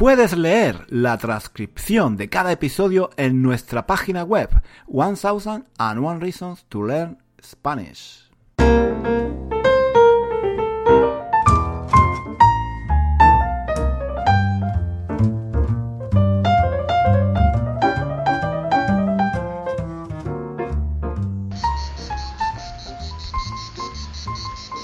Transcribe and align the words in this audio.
Puedes 0.00 0.34
leer 0.34 0.86
la 0.88 1.18
transcripción 1.18 2.16
de 2.16 2.30
cada 2.30 2.52
episodio 2.52 3.10
en 3.18 3.42
nuestra 3.42 3.86
página 3.86 4.24
web 4.24 4.48
1001 4.88 6.20
Reasons 6.20 6.64
to 6.70 6.82
Learn 6.84 7.18
Spanish. 7.38 8.30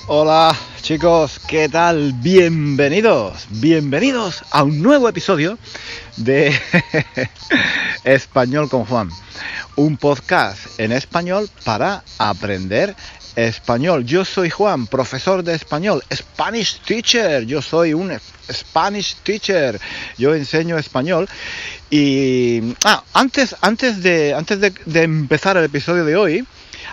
Hola 0.09 0.55
chicos, 0.87 1.41
¿qué 1.49 1.69
tal? 1.69 2.13
Bienvenidos, 2.13 3.49
bienvenidos 3.51 4.45
a 4.53 4.63
un 4.63 4.81
nuevo 4.81 5.09
episodio 5.09 5.59
de 6.17 6.57
Español 8.05 8.69
con 8.69 8.85
Juan, 8.85 9.11
un 9.75 9.97
podcast 9.97 10.79
en 10.79 10.93
español 10.93 11.51
para 11.65 12.05
aprender 12.19 12.95
español. 13.35 14.05
Yo 14.05 14.25
soy 14.25 14.49
Juan, 14.49 14.87
profesor 14.87 15.43
de 15.43 15.57
español, 15.57 16.05
Spanish 16.15 16.79
teacher, 16.83 17.45
yo 17.45 17.61
soy 17.61 17.93
un 17.93 18.17
Spanish 18.49 19.17
teacher, 19.25 19.81
yo 20.17 20.37
enseño 20.37 20.79
español 20.79 21.29
y 21.91 22.77
ah, 22.85 23.03
antes, 23.13 23.57
antes, 23.61 24.05
de, 24.05 24.35
antes 24.35 24.61
de 24.61 25.03
empezar 25.03 25.57
el 25.57 25.65
episodio 25.65 26.05
de 26.05 26.15
hoy, 26.15 26.47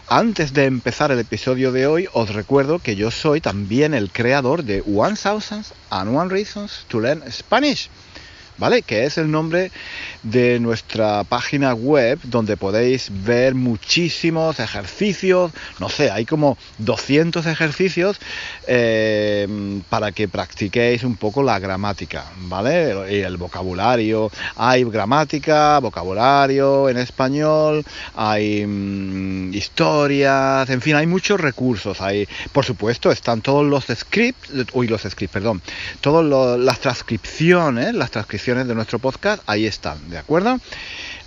antes 0.08 0.54
de 0.54 0.66
empezar 0.66 1.12
el 1.12 1.20
episodio 1.20 1.72
de 1.72 1.88
hoy, 1.88 2.08
os 2.14 2.34
recuerdo 2.34 2.80
que 2.80 2.96
yo 2.96 3.12
soy 3.12 3.42
también 3.42 3.94
el 3.94 4.12
creador 4.12 4.64
de 4.64 4.82
One 4.82 5.16
Thousand 5.16 5.66
and 5.90 6.16
One 6.16 6.30
Reasons 6.30 6.86
to 6.88 7.00
Learn 7.00 7.24
Spanish. 7.32 7.90
¿Vale? 8.58 8.82
Que 8.82 9.06
es 9.06 9.18
el 9.18 9.32
nombre 9.32 9.72
de 10.22 10.60
nuestra 10.60 11.24
página 11.24 11.74
web 11.74 12.20
donde 12.24 12.58
podéis 12.58 13.10
ver 13.12 13.56
muchísimos 13.56 14.60
ejercicios, 14.60 15.52
no 15.80 15.90
sé, 15.90 16.12
hay 16.12 16.26
como 16.26 16.58
200 16.78 17.46
ejercicios 17.46 18.20
eh, 18.68 19.82
para 19.90 20.12
que 20.12 20.28
practiquéis 20.28 21.04
un 21.04 21.16
poco 21.16 21.44
la 21.44 21.60
gramática, 21.60 22.26
¿vale? 22.44 23.12
Y 23.12 23.22
el 23.22 23.38
vocabulario, 23.38 24.32
hay 24.56 24.84
gramática, 24.84 25.80
vocabulario 25.80 26.90
en 26.90 26.98
español, 26.98 27.84
hay 28.16 28.66
mm, 28.66 29.54
historias, 29.54 30.70
en 30.70 30.82
fin, 30.82 30.96
hay 30.96 31.08
muchos 31.08 31.40
recursos, 31.40 32.02
hay, 32.02 32.28
por 32.52 32.66
supuesto, 32.66 33.12
están 33.12 33.42
todos 33.42 33.66
los 33.66 33.86
scripts, 33.86 34.50
uy, 34.74 34.88
los 34.88 35.02
scripts, 35.02 35.34
perdón, 35.34 35.62
todas 36.02 36.60
las 36.60 36.80
transcripciones, 36.80 37.94
las 37.94 38.12
transcripciones 38.12 38.43
de 38.44 38.76
nuestro 38.76 39.00
podcast, 39.00 39.42
ahí 39.48 39.66
están, 39.66 40.10
¿de 40.10 40.18
acuerdo? 40.18 40.60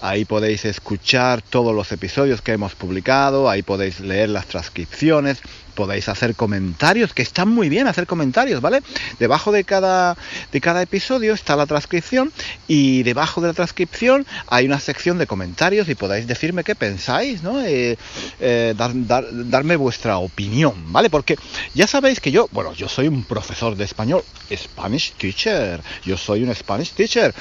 Ahí 0.03 0.27
podéis 0.27 0.67
escuchar 0.67 1.41
todos 1.41 1.75
los 1.75 1.91
episodios 1.91 2.43
que 2.43 2.53
hemos 2.53 2.75
publicado, 2.75 3.49
ahí 3.49 3.63
podéis 3.63 4.01
leer 4.01 4.29
las 4.29 4.47
transcripciones, 4.47 5.41
podéis 5.77 6.09
hacer 6.09 6.35
comentarios, 6.35 7.13
que 7.13 7.23
están 7.23 7.49
muy 7.49 7.69
bien 7.69 7.87
hacer 7.87 8.09
comentarios, 8.09 8.61
¿vale? 8.61 8.83
Debajo 9.21 9.53
de 9.53 9.63
cada, 9.63 10.17
de 10.51 10.61
cada 10.61 10.83
episodio 10.83 11.35
está 11.35 11.55
la 11.55 11.67
transcripción 11.67 12.33
y 12.67 13.05
debajo 13.05 13.41
de 13.41 13.49
la 13.49 13.55
transcripción 13.55 14.27
hay 14.49 14.67
una 14.67 14.81
sección 14.81 15.19
de 15.19 15.29
comentarios 15.29 15.89
y 15.89 15.95
podéis 15.95 16.27
decirme 16.27 16.65
qué 16.65 16.75
pensáis, 16.75 17.45
¿no? 17.45 17.63
Eh, 17.63 17.97
eh, 18.41 18.75
darme 18.77 19.77
vuestra 19.77 20.19
opinión, 20.19 20.93
¿vale? 20.93 21.11
Porque 21.11 21.37
ya 21.75 21.87
sabéis 21.87 22.19
que 22.19 22.33
yo, 22.33 22.49
bueno, 22.51 22.73
yo 22.73 22.89
soy 22.89 23.07
un 23.07 23.23
profesor 23.23 23.77
de 23.77 23.85
español, 23.85 24.25
Spanish 24.53 25.13
teacher, 25.13 25.81
yo 26.05 26.17
soy 26.17 26.43
un 26.43 26.55
Spanish 26.55 26.93
teacher. 26.93 27.35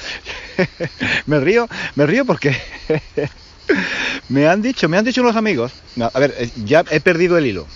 me 1.26 1.40
río, 1.40 1.68
me 1.96 2.06
río 2.06 2.24
porque... 2.24 2.56
me 4.28 4.46
han 4.46 4.62
dicho, 4.62 4.88
me 4.88 4.96
han 4.96 5.04
dicho 5.04 5.22
unos 5.22 5.34
amigos, 5.34 5.72
a 6.00 6.18
ver, 6.20 6.34
eh, 6.38 6.50
ya 6.64 6.84
he 6.90 7.00
perdido 7.00 7.36
el 7.36 7.46
hilo, 7.46 7.66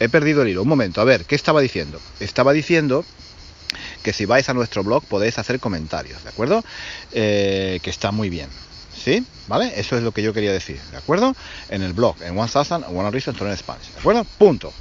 he 0.00 0.08
perdido 0.08 0.42
el 0.42 0.48
hilo. 0.48 0.62
Un 0.62 0.68
momento, 0.68 1.00
a 1.00 1.04
ver, 1.04 1.24
¿qué 1.24 1.34
estaba 1.34 1.60
diciendo? 1.60 2.00
Estaba 2.20 2.52
diciendo 2.52 3.04
que 4.02 4.12
si 4.12 4.26
vais 4.26 4.48
a 4.48 4.54
nuestro 4.54 4.84
blog 4.84 5.04
podéis 5.04 5.38
hacer 5.38 5.60
comentarios, 5.60 6.22
¿de 6.22 6.28
acuerdo? 6.28 6.64
Eh, 7.12 7.80
que 7.82 7.90
está 7.90 8.10
muy 8.10 8.28
bien. 8.28 8.48
¿Sí? 8.94 9.24
¿Vale? 9.48 9.72
Eso 9.76 9.96
es 9.96 10.02
lo 10.02 10.12
que 10.12 10.22
yo 10.22 10.32
quería 10.32 10.52
decir, 10.52 10.78
¿de 10.90 10.96
acuerdo? 10.98 11.34
En 11.70 11.82
el 11.82 11.92
blog, 11.92 12.16
en 12.22 12.34
1000 12.34 12.84
One 12.88 13.10
Reason 13.10 13.34
to 13.34 13.56
Spanish, 13.56 13.90
¿de 13.92 14.00
acuerdo? 14.00 14.24
Punto. 14.38 14.72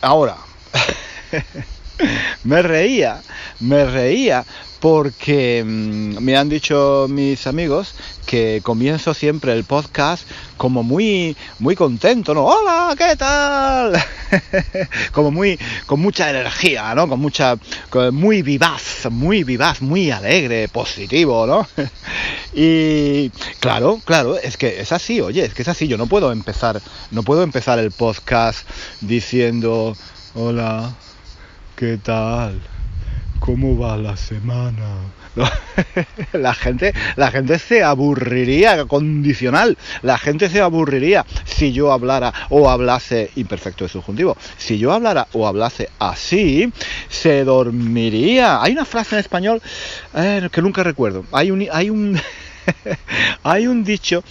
Ahora, 0.00 0.36
me 2.44 2.62
reía, 2.62 3.22
me 3.60 3.84
reía 3.84 4.44
porque 4.80 5.64
mm, 5.64 6.22
me 6.22 6.36
han 6.36 6.50
dicho 6.50 7.06
mis 7.08 7.46
amigos 7.46 7.94
que 8.26 8.60
comienzo 8.62 9.14
siempre 9.14 9.52
el 9.54 9.64
podcast 9.64 10.28
como 10.58 10.82
muy 10.82 11.36
muy 11.58 11.74
contento, 11.74 12.34
¿no? 12.34 12.44
Hola, 12.44 12.94
¿qué 12.96 13.16
tal? 13.16 13.94
como 15.12 15.30
muy 15.30 15.58
con 15.86 16.00
mucha 16.00 16.28
energía, 16.28 16.94
¿no? 16.94 17.08
Con 17.08 17.20
mucha 17.20 17.56
muy 18.12 18.42
vivaz, 18.42 19.08
muy 19.10 19.42
vivaz, 19.44 19.80
muy 19.80 20.10
alegre, 20.10 20.68
positivo, 20.68 21.46
¿no? 21.46 21.66
y 22.52 23.30
claro, 23.60 24.00
claro, 24.04 24.36
es 24.36 24.56
que 24.56 24.80
es 24.80 24.92
así, 24.92 25.20
oye, 25.20 25.44
es 25.44 25.54
que 25.54 25.62
es 25.62 25.68
así, 25.68 25.88
yo 25.88 25.96
no 25.96 26.06
puedo 26.06 26.30
empezar 26.30 26.80
no 27.10 27.22
puedo 27.22 27.42
empezar 27.42 27.78
el 27.78 27.90
podcast 27.90 28.68
diciendo, 29.00 29.96
"Hola, 30.34 30.94
¿qué 31.76 31.98
tal?" 31.98 32.60
¿Cómo 33.44 33.78
va 33.78 33.98
la 33.98 34.16
semana? 34.16 35.12
la 36.32 36.54
gente, 36.54 36.94
la 37.16 37.30
gente 37.30 37.58
se 37.58 37.82
aburriría, 37.82 38.86
condicional. 38.86 39.76
La 40.00 40.16
gente 40.16 40.48
se 40.48 40.62
aburriría 40.62 41.26
si 41.44 41.70
yo 41.72 41.92
hablara 41.92 42.32
o 42.48 42.70
hablase 42.70 43.30
imperfecto 43.36 43.84
de 43.84 43.90
subjuntivo. 43.90 44.36
Si 44.56 44.78
yo 44.78 44.92
hablara 44.92 45.26
o 45.34 45.46
hablase 45.46 45.90
así, 45.98 46.72
se 47.10 47.44
dormiría. 47.44 48.62
Hay 48.62 48.72
una 48.72 48.86
frase 48.86 49.16
en 49.16 49.20
español 49.20 49.60
eh, 50.14 50.48
que 50.50 50.62
nunca 50.62 50.82
recuerdo. 50.82 51.26
Hay 51.30 51.50
un, 51.50 51.66
hay 51.70 51.90
un, 51.90 52.18
hay 53.42 53.66
un 53.66 53.84
dicho. 53.84 54.24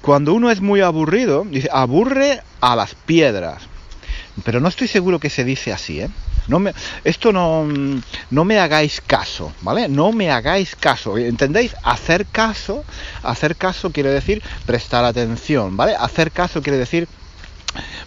Cuando 0.00 0.32
uno 0.32 0.50
es 0.50 0.62
muy 0.62 0.80
aburrido, 0.80 1.44
dice 1.44 1.68
aburre 1.70 2.40
a 2.62 2.74
las 2.74 2.94
piedras. 2.94 3.64
Pero 4.44 4.60
no 4.60 4.68
estoy 4.68 4.88
seguro 4.88 5.18
que 5.18 5.28
se 5.28 5.44
dice 5.44 5.74
así, 5.74 6.00
¿eh? 6.00 6.08
No 6.50 6.58
me, 6.58 6.74
esto 7.04 7.32
no, 7.32 7.64
no 8.30 8.44
me 8.44 8.58
hagáis 8.58 9.00
caso, 9.00 9.52
¿vale? 9.62 9.88
No 9.88 10.12
me 10.12 10.30
hagáis 10.30 10.74
caso, 10.74 11.16
¿entendéis? 11.16 11.76
Hacer 11.84 12.26
caso, 12.26 12.84
hacer 13.22 13.54
caso 13.56 13.90
quiere 13.92 14.10
decir 14.10 14.42
prestar 14.66 15.04
atención, 15.04 15.76
¿vale? 15.76 15.94
Hacer 15.98 16.32
caso 16.32 16.60
quiere 16.60 16.78
decir 16.78 17.08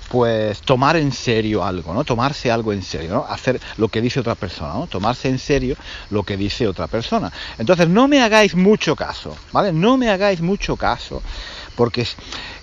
pues 0.09 0.61
tomar 0.61 0.97
en 0.97 1.11
serio 1.11 1.63
algo, 1.63 1.93
¿no? 1.93 2.03
Tomarse 2.03 2.51
algo 2.51 2.73
en 2.73 2.83
serio, 2.83 3.13
¿no? 3.13 3.25
Hacer 3.27 3.59
lo 3.77 3.87
que 3.87 4.01
dice 4.01 4.19
otra 4.19 4.35
persona, 4.35 4.73
¿no? 4.73 4.87
Tomarse 4.87 5.29
en 5.29 5.39
serio 5.39 5.75
lo 6.09 6.23
que 6.23 6.37
dice 6.37 6.67
otra 6.67 6.87
persona. 6.87 7.31
Entonces, 7.57 7.87
no 7.87 8.07
me 8.07 8.21
hagáis 8.21 8.55
mucho 8.55 8.95
caso, 8.95 9.35
¿vale? 9.51 9.71
No 9.71 9.97
me 9.97 10.09
hagáis 10.09 10.41
mucho 10.41 10.75
caso, 10.75 11.23
porque 11.75 12.05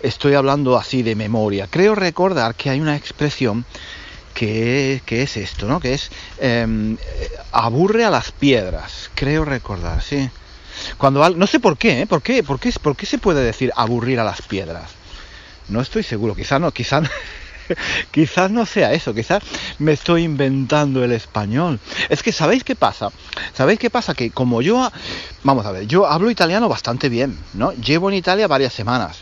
estoy 0.02 0.34
hablando 0.34 0.76
así 0.76 1.02
de 1.02 1.16
memoria. 1.16 1.66
Creo 1.68 1.94
recordar 1.94 2.54
que 2.54 2.70
hay 2.70 2.80
una 2.80 2.96
expresión 2.96 3.64
que, 4.34 5.02
es 5.08 5.36
esto, 5.36 5.66
¿no? 5.66 5.80
Que 5.80 5.94
es 5.94 6.10
em, 6.38 6.96
aburre 7.52 8.04
a 8.04 8.10
las 8.10 8.32
piedras, 8.32 9.10
creo 9.14 9.44
recordar, 9.44 10.02
sí. 10.02 10.30
Cuando 10.96 11.28
no 11.30 11.46
sé 11.46 11.60
por 11.60 11.76
qué, 11.76 12.02
¿eh? 12.02 12.06
¿Por 12.06 12.22
qué, 12.22 12.42
por 12.42 12.58
qué, 12.58 12.72
qué 12.96 13.06
se 13.06 13.18
puede 13.18 13.42
decir 13.42 13.72
aburrir 13.76 14.18
a 14.20 14.24
las 14.24 14.42
piedras? 14.42 14.90
No 15.68 15.80
estoy 15.80 16.02
seguro, 16.02 16.34
quizás 16.34 16.60
no, 16.60 16.72
quizás 16.72 17.04
quizás 18.10 18.50
no 18.50 18.66
sea 18.66 18.92
eso, 18.92 19.14
quizás 19.14 19.42
me 19.78 19.92
estoy 19.92 20.24
inventando 20.24 21.04
el 21.04 21.12
español. 21.12 21.80
Es 22.08 22.22
que 22.22 22.32
¿sabéis 22.32 22.64
qué 22.64 22.76
pasa? 22.76 23.10
¿Sabéis 23.54 23.78
qué 23.78 23.90
pasa? 23.90 24.14
Que 24.14 24.30
como 24.30 24.62
yo, 24.62 24.90
vamos 25.42 25.66
a 25.66 25.72
ver, 25.72 25.86
yo 25.86 26.06
hablo 26.06 26.30
italiano 26.30 26.68
bastante 26.68 27.08
bien, 27.08 27.38
¿no? 27.54 27.72
Llevo 27.72 28.08
en 28.10 28.16
Italia 28.16 28.48
varias 28.48 28.72
semanas. 28.72 29.18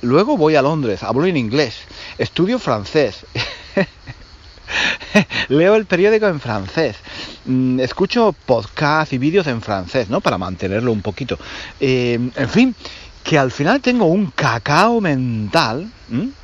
Luego 0.00 0.36
voy 0.36 0.54
a 0.54 0.62
Londres, 0.62 1.02
hablo 1.02 1.26
en 1.26 1.36
inglés, 1.36 1.78
estudio 2.18 2.58
francés. 2.58 3.26
leo 5.48 5.74
el 5.74 5.86
periódico 5.86 6.26
en 6.26 6.40
francés, 6.40 6.96
mm, 7.44 7.80
escucho 7.80 8.34
podcasts 8.46 9.12
y 9.12 9.18
vídeos 9.18 9.46
en 9.46 9.62
francés, 9.62 10.08
¿no? 10.08 10.20
Para 10.20 10.38
mantenerlo 10.38 10.92
un 10.92 11.02
poquito. 11.02 11.38
Eh, 11.80 12.18
en 12.34 12.48
fin, 12.48 12.74
que 13.28 13.38
al 13.38 13.50
final 13.50 13.80
tengo 13.80 14.06
un 14.06 14.30
cacao 14.30 15.00
mental. 15.00 15.90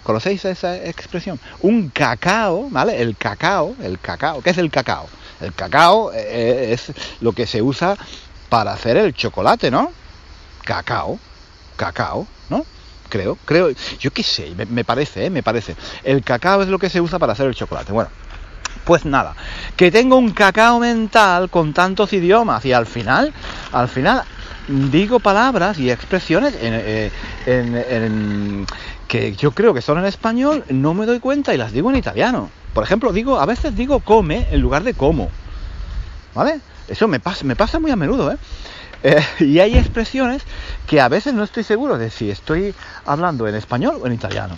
¿Conocéis 0.03 0.45
esa 0.45 0.77
expresión? 0.77 1.41
Un 1.63 1.89
cacao, 1.89 2.69
¿vale? 2.69 3.01
El 3.01 3.17
cacao, 3.17 3.75
el 3.83 3.99
cacao. 3.99 4.43
¿Qué 4.43 4.51
es 4.51 4.59
el 4.59 4.71
cacao? 4.71 5.09
El 5.41 5.55
cacao 5.55 6.13
eh, 6.13 6.73
es 6.73 6.93
lo 7.21 7.33
que 7.33 7.47
se 7.47 7.63
usa 7.63 7.97
para 8.51 8.75
hacer 8.75 8.99
el 8.99 9.15
chocolate, 9.15 9.71
¿no? 9.71 9.93
Cacao, 10.65 11.19
cacao. 11.77 12.27
Creo, 13.09 13.39
creo, 13.45 13.71
yo 13.99 14.11
qué 14.11 14.23
sé, 14.23 14.55
me, 14.69 14.85
parece, 14.85 15.27
¿eh? 15.27 15.31
me 15.31 15.43
parece. 15.43 15.77
El 16.03 16.23
cacao 16.23 16.63
es 16.63 16.69
lo 16.69 16.79
que 16.79 16.89
se 16.89 17.01
usa 17.01 17.19
para 17.19 17.33
hacer 17.33 17.47
el 17.47 17.55
chocolate. 17.55 17.93
Bueno, 17.93 18.11
pues 18.85 19.05
nada, 19.05 19.35
que 19.77 19.91
tengo 19.91 20.17
un 20.17 20.31
cacao 20.33 20.81
mental 20.81 21.49
con 21.51 21.73
tantos 21.73 22.13
idiomas 22.13 22.65
y 22.65 22.73
al 22.73 22.87
final, 22.87 23.33
al 23.73 23.89
final 23.89 24.25
digo 24.67 25.21
palabras 25.21 25.79
y 25.79 25.91
expresiones 25.91 26.55
eh, 26.59 27.11
que 29.07 29.35
yo 29.37 29.53
creo 29.53 29.75
que 29.75 29.83
son 29.83 29.99
en 29.99 30.07
español, 30.07 30.65
no 30.71 30.95
me 30.95 31.07
doy 31.07 31.21
cuenta 31.21 31.55
y 31.55 31.59
las 31.59 31.73
digo 31.73 31.91
en 31.91 31.97
italiano. 31.97 32.51
Por 32.73 32.83
ejemplo, 32.83 33.13
digo, 33.13 33.39
a 33.39 33.47
veces 33.47 33.77
digo 33.77 34.01
come 34.01 34.49
en 34.51 34.61
lugar 34.61 34.83
de 34.83 34.95
como. 34.95 35.31
¿Vale? 36.35 36.61
Eso 36.89 37.07
me 37.09 37.21
pasa, 37.21 37.45
me 37.45 37.57
pasa 37.57 37.79
muy 37.79 37.91
a 37.91 37.97
menudo, 37.97 38.33
¿eh? 38.33 38.37
¿Eh? 39.05 39.23
y 39.41 39.61
hay 39.61 39.79
expresiones 39.79 40.43
que 40.89 41.01
a 41.01 41.09
veces 41.09 41.35
no 41.35 41.45
estoy 41.45 41.63
seguro 41.63 41.97
de 41.97 42.11
si 42.11 42.31
estoy 42.31 42.75
hablando 43.07 43.47
en 43.47 43.55
español 43.55 43.99
o 44.03 44.07
en 44.07 44.15
italiano. 44.15 44.57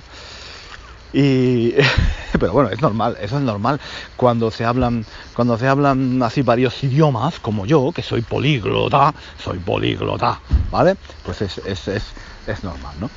Y, 1.13 1.75
pero 2.39 2.53
bueno, 2.53 2.71
es 2.71 2.81
normal, 2.81 3.17
eso 3.21 3.37
es 3.37 3.43
normal 3.43 3.81
cuando 4.17 4.51
se 4.51 4.65
hablan, 4.65 5.05
cuando 5.35 5.59
se 5.59 5.69
hablan 5.69 6.23
así 6.23 6.43
varios 6.43 6.83
idiomas, 6.83 7.39
como 7.41 7.67
yo, 7.67 7.93
que 7.93 8.03
soy 8.03 8.23
políglota, 8.23 9.15
soy 9.43 9.59
políglota, 9.59 10.41
¿vale? 10.71 10.97
Pues 11.25 11.43
es, 11.43 11.59
es, 11.59 11.89
es, 11.89 12.05
es 12.47 12.65
normal, 12.65 12.95
¿no? 13.01 13.11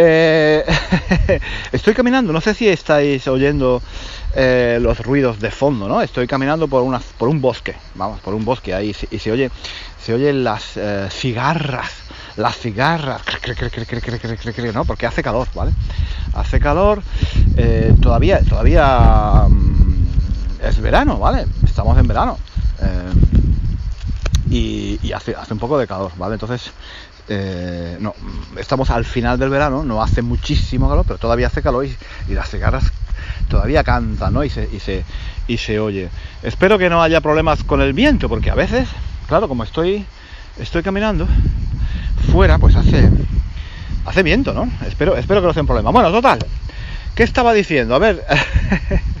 Eh, 0.00 0.64
estoy 1.72 1.92
caminando, 1.92 2.32
no 2.32 2.40
sé 2.40 2.54
si 2.54 2.68
estáis 2.68 3.26
oyendo 3.26 3.82
eh, 4.32 4.78
los 4.80 5.00
ruidos 5.00 5.40
de 5.40 5.50
fondo, 5.50 5.88
¿no? 5.88 6.00
Estoy 6.00 6.28
caminando 6.28 6.68
por, 6.68 6.84
un 6.84 7.40
bosque, 7.40 7.74
vamos, 7.96 8.20
por 8.20 8.32
un 8.32 8.44
bosque 8.44 8.72
ahí 8.72 8.94
y 9.10 9.18
se 9.18 9.32
oye, 9.32 9.50
se 10.00 10.14
oyen 10.14 10.44
las 10.44 10.76
eh, 10.76 11.08
cigarras, 11.10 11.90
las 12.36 12.56
cigarras, 12.56 13.22
¿no? 14.72 14.84
Porque 14.84 15.06
hace 15.06 15.20
calor, 15.20 15.48
¿vale? 15.52 15.72
Hace 16.32 16.60
calor, 16.60 17.02
todavía, 18.00 18.38
todavía 18.48 19.46
mm, 19.48 20.62
es 20.62 20.80
verano, 20.80 21.18
¿vale? 21.18 21.44
Estamos 21.64 21.98
en 21.98 22.06
verano. 22.06 22.38
Y, 24.48 25.00
y, 25.02 25.12
hace 25.12 25.34
un 25.50 25.58
poco 25.58 25.76
de 25.76 25.88
calor, 25.88 26.12
¿vale? 26.16 26.34
Entonces 26.34 26.70
eh, 27.28 27.98
no, 28.00 28.14
estamos 28.56 28.90
al 28.90 29.04
final 29.04 29.38
del 29.38 29.50
verano, 29.50 29.84
no 29.84 30.02
hace 30.02 30.22
muchísimo 30.22 30.88
calor, 30.88 31.04
pero 31.06 31.18
todavía 31.18 31.48
hace 31.48 31.62
calor 31.62 31.86
y, 31.86 31.96
las 32.32 32.50
cigarras 32.50 32.90
todavía 33.48 33.84
cantan, 33.84 34.32
¿no? 34.32 34.44
Y 34.44 34.50
se, 34.50 34.68
y, 34.72 34.80
se, 34.80 35.04
y 35.46 35.58
se 35.58 35.78
oye. 35.78 36.08
Espero 36.42 36.78
que 36.78 36.88
no 36.88 37.02
haya 37.02 37.20
problemas 37.20 37.64
con 37.64 37.80
el 37.80 37.92
viento, 37.92 38.28
porque 38.28 38.50
a 38.50 38.54
veces, 38.54 38.88
claro, 39.28 39.48
como 39.48 39.64
estoy, 39.64 40.04
estoy 40.58 40.82
caminando 40.82 41.26
fuera, 42.32 42.58
pues 42.58 42.76
hace, 42.76 43.10
hace 44.06 44.22
viento, 44.22 44.54
¿no? 44.54 44.70
Espero, 44.86 45.16
espero 45.16 45.40
que 45.40 45.48
no 45.48 45.52
sea 45.52 45.62
un 45.62 45.66
problema. 45.66 45.90
Bueno, 45.90 46.10
total, 46.10 46.38
¿qué 47.14 47.22
estaba 47.22 47.52
diciendo? 47.52 47.94
A 47.94 47.98
ver, 47.98 48.24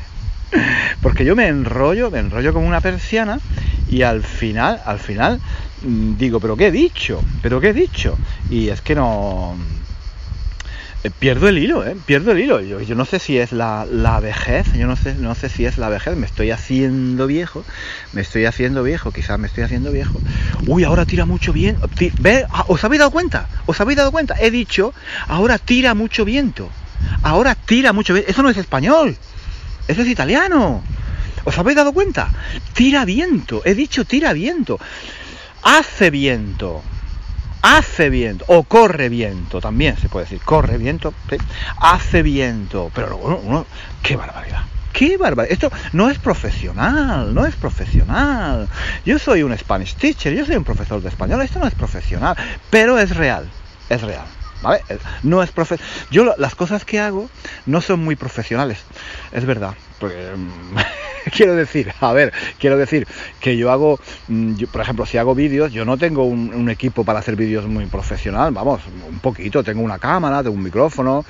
porque 1.02 1.24
yo 1.24 1.36
me 1.36 1.48
enrollo, 1.48 2.10
me 2.10 2.20
enrollo 2.20 2.52
como 2.52 2.66
una 2.66 2.80
persiana 2.80 3.40
y 3.90 4.02
al 4.02 4.22
final, 4.22 4.80
al 4.84 4.98
final 4.98 5.40
digo, 5.82 6.40
pero 6.40 6.56
¿qué 6.56 6.68
he 6.68 6.72
dicho? 6.72 7.22
¿Pero 7.42 7.60
qué 7.60 7.68
he 7.68 7.74
dicho? 7.74 8.16
Y 8.50 8.68
es 8.68 8.80
que 8.80 8.94
no... 8.94 9.56
Eh, 11.04 11.10
pierdo 11.16 11.48
el 11.48 11.58
hilo, 11.58 11.86
¿eh? 11.86 11.96
Pierdo 12.06 12.32
el 12.32 12.40
hilo. 12.40 12.60
Yo, 12.60 12.94
no 12.96 13.04
sé 13.04 13.20
si 13.20 13.38
es 13.38 13.52
la, 13.52 13.86
vejez, 14.20 14.66
yo 14.74 14.86
no 14.88 14.96
sé, 14.96 15.14
no 15.14 15.34
sé 15.36 15.48
si 15.48 15.64
es 15.64 15.78
la 15.78 15.88
vejez, 15.88 16.16
me 16.16 16.26
estoy 16.26 16.50
haciendo 16.50 17.28
viejo, 17.28 17.64
me 18.12 18.20
estoy 18.20 18.46
haciendo 18.46 18.82
viejo, 18.82 19.12
quizás 19.12 19.38
me 19.38 19.46
estoy 19.46 19.62
haciendo 19.62 19.92
viejo. 19.92 20.20
Uy, 20.66 20.82
ahora 20.82 21.04
tira 21.04 21.24
mucho 21.24 21.52
viento. 21.52 21.88
¿Ve? 22.20 22.46
Ah, 22.50 22.64
¿Os 22.66 22.82
habéis 22.82 22.98
dado 22.98 23.12
cuenta? 23.12 23.48
¿Os 23.66 23.80
habéis 23.80 23.96
dado 23.96 24.10
cuenta? 24.10 24.34
He 24.40 24.50
dicho, 24.50 24.92
ahora 25.28 25.58
tira 25.58 25.94
mucho 25.94 26.24
viento. 26.24 26.68
Ahora 27.22 27.54
tira 27.54 27.92
mucho 27.92 28.12
viento. 28.14 28.30
Eso 28.30 28.42
no 28.42 28.50
es 28.50 28.56
español, 28.56 29.16
eso 29.86 30.02
es 30.02 30.08
italiano. 30.08 30.82
¿Os 31.44 31.56
habéis 31.56 31.76
dado 31.76 31.92
cuenta? 31.92 32.28
Tira 32.74 33.04
viento, 33.04 33.62
he 33.64 33.74
dicho 33.74 34.04
tira 34.04 34.32
viento 34.32 34.80
hace 35.68 36.10
viento, 36.10 36.82
hace 37.60 38.08
viento, 38.08 38.44
o 38.48 38.62
corre 38.62 39.10
viento, 39.10 39.60
también 39.60 39.98
se 39.98 40.08
puede 40.08 40.24
decir, 40.24 40.40
corre 40.40 40.78
viento, 40.78 41.12
hace 41.78 42.22
viento, 42.22 42.90
pero 42.94 43.18
uno, 43.18 43.66
qué 44.02 44.16
barbaridad. 44.16 44.62
¡Qué 44.94 45.18
barbaridad! 45.18 45.52
Esto 45.52 45.70
no 45.92 46.08
es 46.08 46.18
profesional, 46.18 47.34
no 47.34 47.44
es 47.44 47.54
profesional. 47.54 48.68
Yo 49.04 49.18
soy 49.18 49.42
un 49.42 49.56
Spanish 49.56 49.94
teacher, 49.94 50.32
yo 50.32 50.46
soy 50.46 50.56
un 50.56 50.64
profesor 50.64 51.02
de 51.02 51.10
español, 51.10 51.42
esto 51.42 51.58
no 51.58 51.66
es 51.66 51.74
profesional, 51.74 52.34
pero 52.70 52.98
es 52.98 53.14
real, 53.14 53.48
es 53.90 54.00
real. 54.00 54.24
¿Vale? 54.60 54.82
No 55.22 55.40
es 55.40 55.52
profe 55.52 55.76
Yo 56.10 56.34
las 56.36 56.56
cosas 56.56 56.84
que 56.84 56.98
hago 56.98 57.30
no 57.66 57.80
son 57.80 58.00
muy 58.00 58.16
profesionales, 58.16 58.78
es 59.30 59.44
verdad. 59.44 59.74
Porque, 60.00 60.32
quiero 61.36 61.54
decir, 61.54 61.92
a 62.00 62.12
ver, 62.12 62.32
quiero 62.58 62.76
decir 62.76 63.06
que 63.40 63.56
yo 63.56 63.70
hago, 63.70 63.98
mm, 64.28 64.64
por 64.72 64.80
ejemplo, 64.80 65.06
si 65.06 65.18
hago 65.18 65.34
vídeos, 65.34 65.72
yo 65.72 65.84
no 65.84 65.96
tengo 65.96 66.24
un, 66.24 66.68
equipo 66.68 67.02
para 67.02 67.20
hacer 67.20 67.34
vídeos 67.34 67.66
muy 67.66 67.86
profesional, 67.86 68.52
vamos, 68.52 68.82
un 69.08 69.20
poquito, 69.20 69.64
tengo 69.64 69.82
una 69.82 69.98
cámara, 69.98 70.42
tengo 70.42 70.54
un 70.54 70.62
micrófono, 70.62 71.24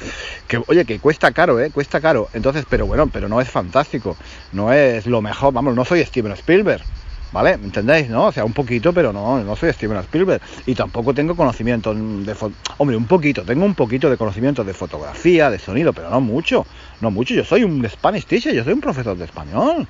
que, 0.48 0.60
oye, 0.66 0.84
que 0.84 0.98
cuesta 0.98 1.30
caro, 1.30 1.60
¿eh? 1.60 1.70
Cuesta 1.70 2.00
caro. 2.00 2.28
Entonces, 2.32 2.64
pero 2.68 2.86
bueno, 2.86 3.06
pero 3.06 3.28
no 3.28 3.40
es 3.40 3.48
fantástico, 3.48 4.16
no 4.52 4.72
es 4.72 5.06
lo 5.06 5.22
mejor, 5.22 5.52
vamos, 5.52 5.76
no 5.76 5.84
soy 5.84 6.04
Steven 6.04 6.32
Spielberg. 6.32 6.82
¿Vale? 7.30 7.58
¿Me 7.58 7.66
entendéis? 7.66 8.08
¿No? 8.08 8.26
O 8.26 8.32
sea, 8.32 8.44
un 8.44 8.52
poquito, 8.52 8.92
pero 8.92 9.12
no, 9.12 9.42
no 9.44 9.54
soy 9.54 9.72
Steven 9.72 9.98
Spielberg. 9.98 10.40
Y 10.66 10.74
tampoco 10.74 11.12
tengo 11.12 11.36
conocimiento 11.36 11.94
de... 11.94 12.34
Hombre, 12.78 12.96
un 12.96 13.06
poquito, 13.06 13.42
tengo 13.42 13.64
un 13.64 13.74
poquito 13.74 14.08
de 14.08 14.16
conocimiento 14.16 14.64
de 14.64 14.72
fotografía, 14.72 15.50
de 15.50 15.58
sonido, 15.58 15.92
pero 15.92 16.08
no 16.08 16.20
mucho. 16.20 16.66
No 17.00 17.10
mucho, 17.10 17.34
yo 17.34 17.44
soy 17.44 17.64
un 17.64 17.86
Spanish 17.88 18.24
teacher, 18.24 18.54
yo 18.54 18.64
soy 18.64 18.72
un 18.72 18.80
profesor 18.80 19.16
de 19.16 19.26
español. 19.26 19.86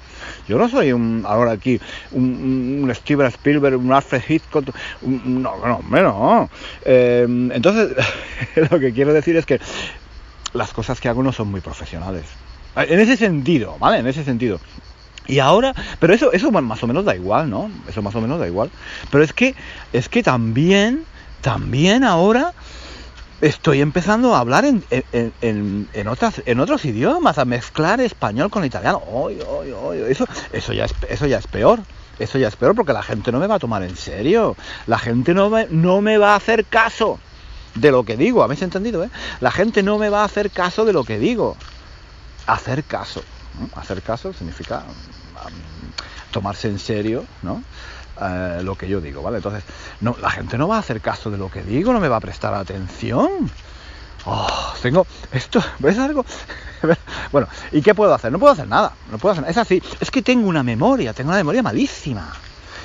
Yo 0.49 0.58
no 0.58 0.69
soy 0.69 0.93
un, 0.93 1.25
ahora 1.26 1.52
aquí, 1.52 1.80
un, 2.11 2.90
Steven 2.92 3.28
Spielberg, 3.28 3.76
un 3.76 3.92
Alfred 3.92 4.23
Hitchcock, 4.28 4.75
no, 5.02 5.57
no, 5.64 5.76
hombre, 5.76 6.02
no. 6.02 6.50
Em, 6.85 7.52
entonces, 7.52 7.95
lo 8.71 8.80
que 8.80 8.92
quiero 8.92 9.12
decir 9.12 9.37
es 9.37 9.47
que 9.47 9.61
las 10.54 10.73
cosas 10.73 11.00
que 11.00 11.09
hago 11.09 11.23
no 11.23 11.33
son 11.33 11.50
muy 11.50 11.61
profesionales. 11.61 12.25
En 12.76 13.00
ese 13.00 13.16
sentido, 13.16 13.76
¿vale? 13.78 13.99
En 13.99 14.07
ese 14.07 14.25
sentido. 14.25 14.61
Y 15.28 15.40
ahora, 15.40 15.75
pero 16.00 16.14
eso, 16.14 16.32
eso 16.32 16.50
más 16.50 16.82
o 16.82 16.87
menos 16.87 17.04
da 17.04 17.14
igual, 17.14 17.50
¿no? 17.50 17.70
Eso 17.87 18.00
más 18.00 18.14
o 18.14 18.20
menos 18.20 18.40
da 18.40 18.47
igual. 18.47 18.70
Pero 19.11 19.23
es 19.23 19.35
que, 19.35 19.54
es 19.92 20.08
que 20.08 20.23
también, 20.23 21.04
también 21.42 22.02
ahora 22.02 22.54
estoy 23.42 23.82
empezando 23.82 24.35
a 24.35 24.40
hablar 24.40 24.64
en, 24.64 24.82
en, 25.12 26.08
otras, 26.08 26.42
en 26.47 26.61
otros 26.61 26.85
idiomas, 26.87 27.37
a 27.37 27.44
mezclar 27.44 28.00
español 28.00 28.50
con 28.50 28.64
italiano. 28.64 29.02
eso, 30.08 30.26
eso, 30.52 30.73
ya 30.73 30.87
es, 30.87 30.94
eso 31.08 31.26
ya 31.26 31.38
es 31.38 31.47
peor. 31.47 31.80
Eso 32.18 32.38
ya 32.38 32.49
es 32.49 32.56
peor 32.56 32.75
porque 32.75 32.92
la 32.92 33.02
gente 33.02 33.30
no 33.30 33.38
me 33.38 33.47
va 33.47 33.56
a 33.56 33.58
tomar 33.61 33.82
en 33.82 33.97
serio. 33.97 34.56
La 34.87 34.99
gente 34.99 35.35
no 35.35 35.50
me, 35.50 35.66
no 35.70 36.00
me 36.00 36.18
va 36.18 36.32
a 36.32 36.37
hacer 36.37 36.64
caso 36.64 37.20
de 37.75 37.92
lo 37.92 38.04
que 38.04 38.16
digo. 38.16 38.42
¿Habéis 38.42 38.62
entendido? 38.62 39.04
Eh? 39.04 39.11
La 39.40 39.50
gente 39.50 39.82
no 39.82 39.99
me 39.99 40.08
va 40.08 40.23
a 40.23 40.25
hacer 40.25 40.50
caso 40.50 40.85
de 40.85 40.92
lo 40.92 41.04
que 41.04 41.18
digo. 41.18 41.56
Hacer 42.47 42.82
caso. 42.82 43.23
Hacer 43.74 44.02
caso 44.02 44.32
significa 44.32 44.82
tomarse 46.30 46.68
en 46.68 46.78
serio, 46.78 47.24
¿no? 47.42 47.62
Eh, 48.20 48.60
lo 48.62 48.74
que 48.74 48.88
yo 48.88 49.00
digo, 49.00 49.22
¿vale? 49.22 49.36
Entonces, 49.36 49.62
la 50.00 50.30
gente 50.30 50.58
no 50.58 50.68
va 50.68 50.76
a 50.76 50.80
hacer 50.80 51.00
caso 51.00 51.30
de 51.30 51.38
lo 51.38 51.50
que 51.50 51.62
digo, 51.62 51.92
no 51.92 52.00
me 52.00 52.08
va 52.08 52.16
a 52.16 52.20
prestar 52.20 52.54
atención. 52.54 53.50
Oh, 54.24 54.74
tengo 54.82 55.06
esto, 55.32 55.62
¿ves 55.78 55.98
algo? 55.98 56.24
bueno, 57.32 57.48
¿y 57.72 57.80
qué 57.80 57.94
puedo 57.94 58.12
hacer? 58.12 58.32
No 58.32 58.38
puedo 58.38 58.52
hacer 58.52 58.68
nada, 58.68 58.92
no 59.10 59.18
puedo 59.18 59.32
hacer 59.32 59.48
Es 59.48 59.56
así, 59.56 59.82
es 60.00 60.10
que 60.10 60.22
tengo 60.22 60.48
una 60.48 60.62
memoria, 60.62 61.12
tengo 61.12 61.30
una 61.30 61.38
memoria 61.38 61.62
malísima. 61.62 62.32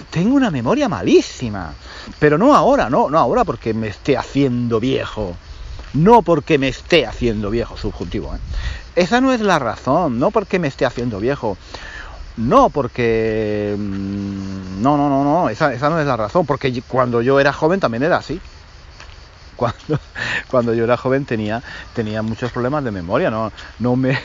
Tengo 0.10 0.36
una 0.36 0.52
memoria 0.52 0.90
malísima. 0.90 1.74
Pero 2.20 2.38
no 2.38 2.56
ahora, 2.56 2.90
no, 2.90 3.10
no 3.10 3.18
ahora 3.18 3.44
porque 3.44 3.74
me 3.74 3.88
esté 3.88 4.18
haciendo 4.18 4.80
viejo. 4.80 5.36
No 5.94 6.22
porque 6.24 6.58
me 6.58 6.68
esté 6.68 7.06
haciendo 7.06 7.50
viejo, 7.50 7.78
subjuntivo. 7.78 8.36
¿eh? 8.36 8.40
Esa 8.96 9.22
no 9.22 9.34
es 9.34 9.42
la 9.42 9.60
razón, 9.60 10.20
no 10.20 10.32
porque 10.32 10.60
me 10.60 10.68
esté 10.68 10.86
haciendo 10.86 11.20
viejo. 11.20 11.58
No, 12.38 12.70
porque... 12.70 13.76
Mm, 13.78 14.82
no, 14.82 14.98
no, 14.98 15.10
no, 15.10 15.24
no, 15.24 15.50
esa, 15.50 15.74
esa 15.74 15.90
no 15.90 16.00
es 16.00 16.06
la 16.06 16.18
razón, 16.18 16.46
porque 16.46 16.82
cuando 16.88 17.22
yo 17.22 17.40
era 17.40 17.54
joven 17.54 17.80
también 17.80 18.04
era 18.04 18.18
así. 18.18 18.40
cuando, 19.58 20.00
cuando 20.50 20.74
yo 20.74 20.84
era 20.84 20.98
joven 20.98 21.26
tenía, 21.26 21.62
tenía 21.94 22.22
muchos 22.22 22.52
problemas 22.52 22.84
de 22.84 22.92
memoria, 22.92 23.30
no, 23.30 23.52
no, 23.80 23.96
me, 23.96 24.18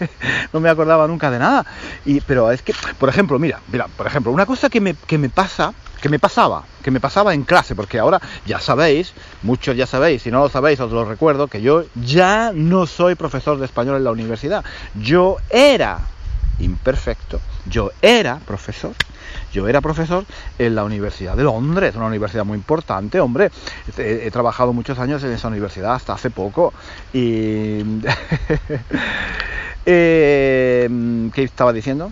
no 0.52 0.60
me 0.60 0.68
acordaba 0.68 1.06
nunca 1.06 1.30
de 1.30 1.38
nada. 1.38 1.64
Y, 2.04 2.20
pero 2.20 2.50
es 2.50 2.62
que, 2.62 2.74
por 2.98 3.08
ejemplo, 3.08 3.38
mira, 3.38 3.60
mira, 3.70 3.86
por 3.88 4.06
ejemplo, 4.06 4.32
una 4.32 4.46
cosa 4.46 4.68
que 4.68 4.80
me, 4.80 4.94
que 4.94 5.18
me 5.18 5.28
pasa, 5.28 5.72
que 6.00 6.08
me 6.08 6.18
pasaba, 6.18 6.64
que 6.82 6.90
me 6.90 7.00
pasaba 7.00 7.34
en 7.34 7.44
clase, 7.44 7.74
porque 7.74 7.98
ahora 7.98 8.20
ya 8.46 8.60
sabéis, 8.60 9.12
muchos 9.42 9.76
ya 9.76 9.86
sabéis, 9.86 10.22
si 10.22 10.30
no 10.30 10.40
lo 10.40 10.48
sabéis 10.48 10.80
os 10.80 10.92
lo 10.92 11.04
recuerdo, 11.04 11.48
que 11.48 11.62
yo 11.62 11.84
ya 11.94 12.52
no 12.54 12.86
soy 12.86 13.14
profesor 13.14 13.58
de 13.58 13.64
español 13.64 13.96
en 13.96 14.04
la 14.04 14.10
universidad. 14.10 14.64
Yo 14.94 15.38
era 15.50 15.98
imperfecto, 16.58 17.40
yo 17.66 17.90
era 18.02 18.38
profesor 18.38 18.92
yo 19.54 19.68
era 19.68 19.80
profesor 19.80 20.26
en 20.58 20.74
la 20.74 20.82
Universidad 20.82 21.36
de 21.36 21.44
Londres, 21.44 21.94
una 21.94 22.06
universidad 22.06 22.44
muy 22.44 22.56
importante, 22.56 23.20
hombre. 23.20 23.50
He, 23.96 24.30
trabajado 24.32 24.72
muchos 24.72 24.98
años 24.98 25.22
en 25.22 25.32
esa 25.32 25.48
universidad 25.48 25.94
hasta 25.94 26.12
hace 26.12 26.30
poco. 26.30 26.74
Y. 27.12 27.78
Eh, 29.86 30.88
¿Qué 31.34 31.42
estaba 31.42 31.70
diciendo? 31.70 32.10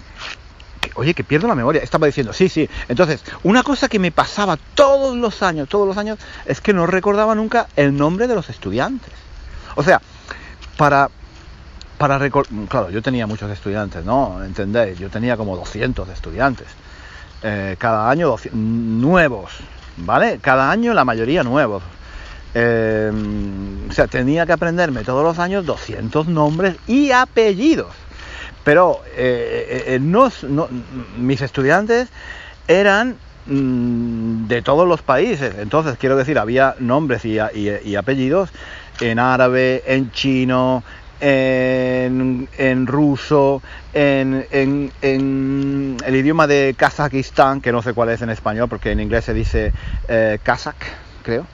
oye, 0.95 1.15
que 1.15 1.25
pierdo 1.25 1.49
la 1.49 1.55
memoria. 1.55 1.83
Estaba 1.83 2.07
diciendo, 2.07 2.35
sí, 2.35 2.51
sí. 2.51 2.69
Entonces, 2.87 3.25
una 3.45 3.63
cosa 3.63 3.89
que 3.89 3.99
me 3.99 4.13
pasaba 4.13 4.59
todos 4.75 5.17
los 5.17 5.43
años, 5.43 5.71
todos 5.71 5.89
los 5.89 5.97
años, 5.97 6.19
es 6.45 6.61
que 6.61 6.75
no 6.75 6.87
recordaba 6.87 7.35
nunca 7.35 7.69
el 7.75 7.97
nombre 7.97 8.27
de 8.27 8.35
los 8.35 8.51
estudiantes. 8.51 9.11
O 9.75 9.83
sea, 9.83 10.03
para, 10.77 11.09
para 11.97 12.19
claro, 12.69 12.91
yo 12.91 13.01
tenía 13.01 13.27
muchos 13.27 13.51
estudiantes, 13.51 14.05
¿no? 14.05 14.45
¿Entendéis? 14.45 14.99
Yo 14.99 15.09
tenía 15.09 15.39
como 15.39 15.57
200 15.57 16.11
estudiantes. 16.11 16.67
Eh, 17.43 17.77
cada 17.79 18.09
año 18.09 18.37
nuevos, 18.53 19.51
¿vale? 19.97 20.39
Cada 20.41 20.71
año 20.71 20.95
la 20.95 21.05
mayoría 21.05 21.43
nuevos. 21.43 21.83
Eh, 22.55 23.11
o 23.89 23.93
sea, 23.93 24.07
tenía 24.07 24.47
que 24.47 24.53
aprenderme 24.53 25.03
todos 25.03 25.25
los 25.25 25.39
años 25.39 25.67
200 25.67 26.29
nombres 26.29 26.77
y 26.87 27.11
apellidos. 27.11 27.95
Pero 28.65 29.01
eh, 29.17 29.99
no, 30.01 30.31
mis 31.19 31.41
estudiantes 31.41 32.09
eran 32.69 33.17
mm, 33.47 34.47
de 34.47 34.63
todos 34.63 34.87
los 34.87 35.03
países. 35.03 35.57
Entonces, 35.59 35.97
quiero 35.99 36.17
decir, 36.17 36.39
había 36.39 36.77
nombres 36.79 37.25
y 37.25 37.97
apellidos 37.97 38.51
en 39.01 39.19
árabe, 39.19 39.83
en 39.87 40.13
chino, 40.13 40.85
en, 41.23 42.87
ruso, 42.87 43.63
en, 43.95 44.47
el 45.03 46.17
idioma 46.17 46.47
de 46.47 46.75
Kazajistán, 46.77 47.61
que 47.61 47.71
no 47.71 47.81
sé 47.81 47.93
cuál 47.93 48.11
es 48.11 48.23
en 48.23 48.31
español, 48.31 48.69
porque 48.69 48.91
en 48.91 49.01
inglés 49.01 49.25
se 49.25 49.35
dice 49.35 49.73
eh, 50.09 50.39
kazak, 50.43 50.77
creo. 51.23 51.47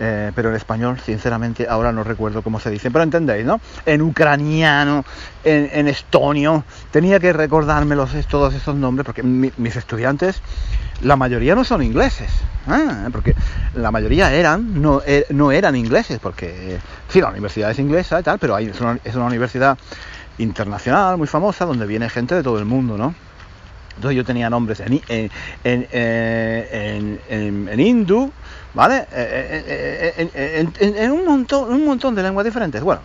Eh, 0.00 0.32
pero 0.34 0.48
en 0.48 0.56
español, 0.56 0.98
sinceramente, 1.04 1.68
ahora 1.68 1.92
no 1.92 2.02
recuerdo 2.02 2.42
cómo 2.42 2.58
se 2.58 2.70
dice, 2.70 2.90
pero 2.90 3.04
entendéis, 3.04 3.44
¿no? 3.44 3.60
En 3.84 4.00
ucraniano, 4.02 5.04
en, 5.44 5.86
estonio, 5.88 6.64
tenía 6.90 7.20
que 7.20 7.32
recordarme 7.32 7.94
todos 8.28 8.54
esos 8.54 8.74
nombres, 8.74 9.04
porque 9.04 9.22
mis 9.22 9.76
estudiantes 9.76 10.40
la 11.02 11.16
mayoría 11.16 11.54
no 11.54 11.64
son 11.64 11.82
ingleses, 11.82 12.30
¿eh? 12.68 13.08
porque 13.10 13.34
la 13.74 13.90
mayoría 13.90 14.32
eran, 14.32 14.80
no, 14.80 15.02
er, 15.04 15.26
no, 15.30 15.50
eran 15.50 15.74
ingleses, 15.76 16.18
porque 16.20 16.78
sí, 17.08 17.20
la 17.20 17.30
universidad 17.30 17.70
es 17.70 17.78
inglesa 17.78 18.20
y 18.20 18.22
tal, 18.22 18.38
pero 18.38 18.54
hay, 18.54 18.66
es, 18.66 18.80
una, 18.80 19.24
universidad 19.26 19.76
internacional 20.38 21.18
muy 21.18 21.26
famosa 21.26 21.64
donde 21.64 21.86
viene 21.86 22.08
gente 22.08 22.34
de 22.34 22.42
todo 22.42 22.58
el 22.58 22.64
mundo, 22.64 22.96
¿no? 22.96 23.14
Entonces 23.96 24.16
yo 24.16 24.24
tenía 24.24 24.50
nombres 24.50 24.80
en, 24.80 25.00
en, 25.08 25.30
en, 25.64 27.20
en, 27.28 27.80
hindú, 27.80 28.32
¿vale? 28.74 29.06
En, 29.12 31.10
un 31.10 31.24
montón, 31.24 31.72
un 31.72 31.84
montón 31.84 32.14
de 32.14 32.22
lenguas 32.22 32.44
diferentes. 32.44 32.82
Bueno, 32.82 33.02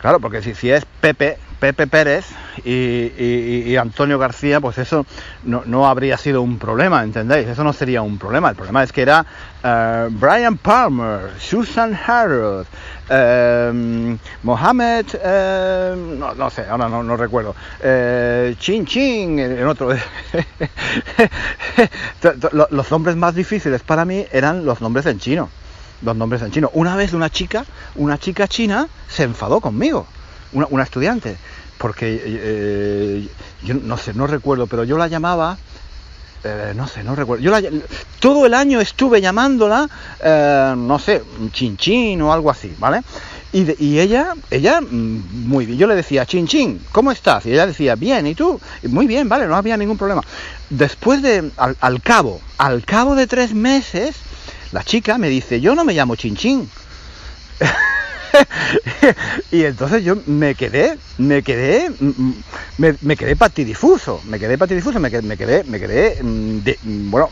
claro, 0.00 0.20
porque 0.20 0.42
si, 0.42 0.54
si 0.54 0.70
es 0.70 0.84
Pepe, 1.00 1.38
Pepe 1.58 1.86
Pérez 1.86 2.26
y, 2.64 3.76
Antonio 3.76 4.18
García, 4.18 4.60
pues 4.60 4.78
eso 4.78 5.06
no, 5.44 5.88
habría 5.88 6.16
sido 6.16 6.42
un 6.42 6.58
problema, 6.58 7.02
¿entendéis? 7.02 7.48
Eso 7.48 7.64
no 7.64 7.72
sería 7.72 8.02
un 8.02 8.18
problema. 8.18 8.50
El 8.50 8.56
problema 8.56 8.82
es 8.82 8.92
que 8.92 9.02
era 9.02 9.24
eh, 9.62 10.08
Brian 10.10 10.56
Palmer, 10.58 11.32
Susan 11.38 11.98
Harrod, 12.06 12.66
eh, 13.08 14.16
Mohamed, 14.42 15.06
eh, 15.22 15.94
no, 16.36 16.50
sé, 16.50 16.66
ahora 16.68 16.88
no, 16.88 17.16
recuerdo, 17.16 17.54
Chin 18.58 18.86
Chin, 18.86 19.38
en 19.38 19.66
otro. 19.66 19.90
los 22.70 22.90
nombres 22.90 23.16
más 23.16 23.34
difíciles 23.34 23.82
para 23.82 24.04
mí 24.04 24.26
eran 24.32 24.64
los 24.64 24.80
nombres 24.80 25.06
en 25.06 25.18
chino. 25.18 25.48
Los 26.02 26.14
nombres 26.16 26.42
en 26.42 26.50
chino. 26.50 26.70
Una 26.74 26.96
vez 26.96 27.12
una 27.12 27.30
chica, 27.30 27.64
una 27.96 28.18
chica 28.18 28.46
china, 28.46 28.88
se 29.08 29.24
enfadó 29.24 29.60
conmigo 29.60 30.06
una, 30.52 30.82
estudiante, 30.82 31.36
porque 31.78 32.20
eh, 32.24 33.28
yo 33.62 33.74
no 33.74 33.96
sé, 33.96 34.14
no 34.14 34.26
recuerdo, 34.26 34.66
pero 34.66 34.84
yo 34.84 34.96
la 34.96 35.08
llamaba, 35.08 35.58
eh, 36.44 36.72
no 36.76 36.86
sé, 36.86 37.02
no 37.02 37.14
recuerdo, 37.14 37.42
yo 37.42 37.50
la, 37.50 37.62
todo 38.20 38.46
el 38.46 38.54
año 38.54 38.80
estuve 38.80 39.20
llamándola, 39.20 39.88
eh, 40.22 40.74
no 40.76 40.98
sé, 40.98 41.22
chin 41.52 41.76
chin 41.76 42.22
o 42.22 42.32
algo 42.32 42.50
así, 42.50 42.74
¿vale? 42.78 43.02
Y, 43.52 43.84
y, 43.84 43.98
ella, 43.98 44.34
ella, 44.50 44.80
mm, 44.80 45.46
muy 45.48 45.66
bien, 45.66 45.78
yo 45.78 45.86
le 45.86 45.94
decía, 45.94 46.26
chin 46.26 46.46
chin, 46.46 46.80
¿cómo 46.92 47.10
estás? 47.10 47.46
Y 47.46 47.52
ella 47.52 47.66
decía, 47.66 47.94
bien, 47.94 48.26
¿y 48.26 48.34
tú? 48.34 48.60
muy 48.84 49.06
bien, 49.06 49.28
vale, 49.28 49.46
no 49.46 49.56
había 49.56 49.76
ningún 49.76 49.98
problema. 49.98 50.22
Después 50.70 51.22
de, 51.22 51.50
al, 51.56 51.76
al 51.80 52.02
cabo, 52.02 52.40
al 52.58 52.84
cabo 52.84 53.14
de 53.14 53.26
tres 53.26 53.54
meses, 53.54 54.16
la 54.72 54.84
chica 54.84 55.18
me 55.18 55.28
dice, 55.28 55.60
yo 55.60 55.74
no 55.74 55.84
me 55.84 55.94
llamo 55.94 56.14
chin 56.14 56.36
chin. 56.36 56.70
y 59.50 59.64
entonces 59.64 60.04
yo 60.04 60.16
me 60.26 60.54
quedé, 60.54 60.98
me 61.18 61.42
quedé, 61.42 61.90
mm, 61.90 62.06
mm, 62.06 62.34
me, 62.78 63.16
quedé 63.16 63.36
patidifuso, 63.36 64.20
me 64.26 64.38
quedé 64.38 64.58
patidifuso, 64.58 65.00
me 65.00 65.10
quedé, 65.10 65.22
me 65.22 65.36
quedé, 65.36 65.64
me 65.64 65.80
quedé, 65.80 66.22
mm, 66.22 67.10
bueno, 67.10 67.28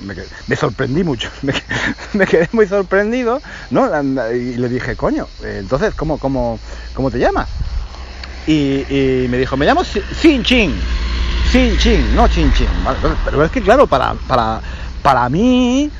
me, 0.46 0.56
sorprendí 0.56 1.04
mucho, 1.04 1.30
me, 2.12 2.26
quedé 2.26 2.48
muy 2.52 2.66
sorprendido, 2.66 3.40
¿no? 3.70 3.86
Y 4.32 4.56
le 4.56 4.68
dije, 4.68 4.96
coño, 4.96 5.26
entonces, 5.42 5.94
¿cómo, 5.94 6.18
cómo, 6.18 6.58
cómo 6.94 7.10
te 7.10 7.18
llamas? 7.18 7.48
Y, 8.46 9.26
me 9.28 9.38
dijo, 9.38 9.56
me 9.56 9.66
llamo 9.66 9.82
Sin 9.84 10.42
Chin, 10.44 10.74
Sin 11.50 11.76
Chin, 11.78 12.14
no 12.14 12.28
Chin 12.28 12.52
Chin. 12.52 12.68
Pero 13.24 13.44
es 13.44 13.50
que, 13.50 13.60
claro, 13.60 13.86
para, 13.86 14.14
para, 14.28 14.60
para 15.02 15.28
mí 15.28 15.90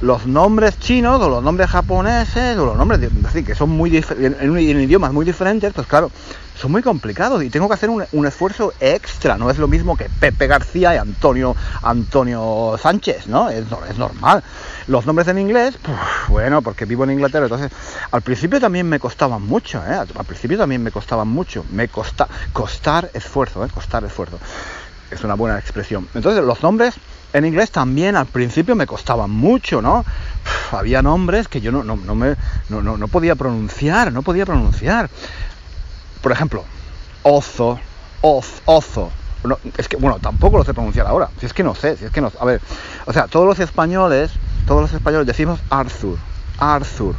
los 0.00 0.26
nombres 0.26 0.78
chinos 0.78 1.20
o 1.20 1.28
los 1.28 1.42
nombres 1.42 1.70
japoneses 1.70 2.58
o 2.58 2.66
los 2.66 2.76
nombres 2.76 3.00
así 3.26 3.44
que 3.44 3.54
son 3.54 3.70
muy 3.70 3.96
en, 3.96 4.36
en, 4.40 4.58
idiomas 4.58 5.12
muy 5.12 5.24
diferentes, 5.24 5.72
pues 5.72 5.86
claro, 5.86 6.10
son 6.56 6.72
muy 6.72 6.82
complicados 6.82 7.42
y 7.42 7.50
tengo 7.50 7.68
que 7.68 7.74
hacer 7.74 7.90
un, 7.90 8.26
esfuerzo 8.26 8.72
extra. 8.80 9.36
No 9.36 9.50
es 9.50 9.58
lo 9.58 9.68
mismo 9.68 9.96
que 9.96 10.08
Pepe 10.08 10.46
García 10.46 10.94
y 10.94 10.98
Antonio 10.98 11.56
Antonio 11.82 12.76
Sánchez, 12.80 13.26
¿no? 13.26 13.50
Es, 13.50 13.64
es 13.88 13.98
normal. 13.98 14.42
Los 14.86 15.06
nombres 15.06 15.28
en 15.28 15.38
inglés, 15.38 15.78
bueno, 16.28 16.62
porque 16.62 16.84
vivo 16.84 17.04
en 17.04 17.12
Inglaterra, 17.12 17.46
entonces 17.46 17.70
al 18.10 18.22
principio 18.22 18.60
también 18.60 18.88
me 18.88 19.00
costaban 19.00 19.42
mucho, 19.42 19.78
¿eh? 19.78 19.94
Al 19.94 20.24
principio 20.24 20.58
también 20.58 20.82
me 20.82 20.90
costaban 20.90 21.28
mucho. 21.28 21.64
Me 21.72 21.88
costa 21.88 22.28
costar 22.52 23.10
esfuerzo, 23.14 23.64
¿eh? 23.64 23.68
Costar 23.72 24.04
esfuerzo. 24.04 24.38
Es 25.10 25.22
una 25.24 25.34
buena 25.34 25.58
expresión. 25.58 26.08
Entonces 26.14 26.44
los 26.44 26.62
nombres 26.62 26.94
en 27.34 27.44
inglés 27.44 27.72
también 27.72 28.14
al 28.16 28.26
principio 28.26 28.76
me 28.76 28.86
costaba 28.86 29.26
mucho, 29.26 29.82
¿no? 29.82 30.04
había 30.70 31.02
nombres 31.02 31.48
que 31.48 31.60
yo 31.60 31.72
no, 31.72 31.82
no, 31.82 31.96
me, 32.14 32.36
no, 32.68 33.08
podía 33.08 33.34
pronunciar, 33.34 34.12
no 34.12 34.22
podía 34.22 34.46
pronunciar. 34.46 35.10
Por 36.22 36.30
ejemplo, 36.30 36.64
ozo, 37.24 37.78
oz, 38.20 38.62
ozo. 38.64 39.10
es 39.76 39.88
que, 39.88 39.96
bueno, 39.96 40.18
tampoco 40.20 40.58
lo 40.58 40.64
sé 40.64 40.74
pronunciar 40.74 41.08
ahora. 41.08 41.28
Si 41.40 41.46
es 41.46 41.52
que 41.52 41.64
no 41.64 41.74
sé, 41.74 41.96
si 41.96 42.04
es 42.04 42.12
que 42.12 42.20
no 42.20 42.30
A 42.40 42.44
ver, 42.44 42.60
o 43.04 43.12
sea, 43.12 43.26
todos 43.26 43.46
los 43.46 43.58
españoles, 43.58 44.30
todos 44.66 44.82
los 44.82 44.92
españoles 44.92 45.26
decimos 45.26 45.58
Arthur, 45.70 46.16
Arthur, 46.58 47.16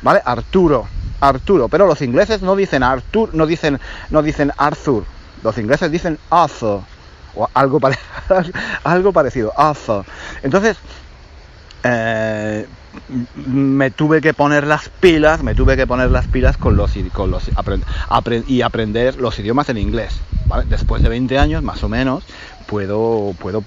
¿vale? 0.00 0.22
Arturo, 0.24 0.86
Arturo. 1.20 1.68
Pero 1.68 1.86
los 1.86 2.00
ingleses 2.00 2.40
no 2.40 2.56
dicen 2.56 2.82
Arthur, 2.82 3.34
no 3.34 3.46
dicen, 3.46 3.78
no 4.08 4.22
dicen 4.22 4.50
Arthur. 4.56 5.04
Los 5.42 5.58
ingleses 5.58 5.90
dicen 5.90 6.18
Arthur 6.30 6.80
algo, 7.54 7.80
algo 8.84 9.12
parecido, 9.12 9.52
Entonces, 10.42 10.76
eh, 11.84 12.66
me 13.36 13.90
tuve 13.90 14.20
que 14.20 14.34
poner 14.34 14.66
las 14.66 14.88
pilas, 14.88 15.42
me 15.42 15.54
tuve 15.54 15.76
que 15.76 15.86
poner 15.86 16.10
las 16.10 16.26
pilas 16.26 16.56
con 16.56 16.76
los, 16.76 16.92
con 17.12 17.34
y 18.46 18.62
aprender 18.62 19.16
los 19.16 19.38
idiomas 19.38 19.68
en 19.68 19.78
inglés. 19.78 20.20
Después 20.66 21.02
de 21.02 21.08
20 21.08 21.38
años, 21.38 21.62
más 21.62 21.82
o 21.82 21.88
menos, 21.88 22.24
puedo, 22.66 23.34
puedo, 23.38 23.64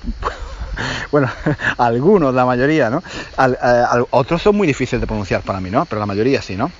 bueno, 1.11 1.29
algunos, 1.77 2.33
la 2.33 2.45
mayoría, 2.45 2.89
¿no? 2.89 3.01
Eh, 3.37 4.03
otros 4.11 4.41
son 4.41 4.55
muy 4.55 4.67
difíciles 4.67 5.01
de 5.01 5.07
pronunciar 5.07 5.41
para 5.41 5.59
mí, 5.59 5.71
¿no? 5.71 5.85
Pero 5.85 5.99
la 5.99 6.05
mayoría 6.05 6.41
sí, 6.41 6.55
¿no? 6.55 6.71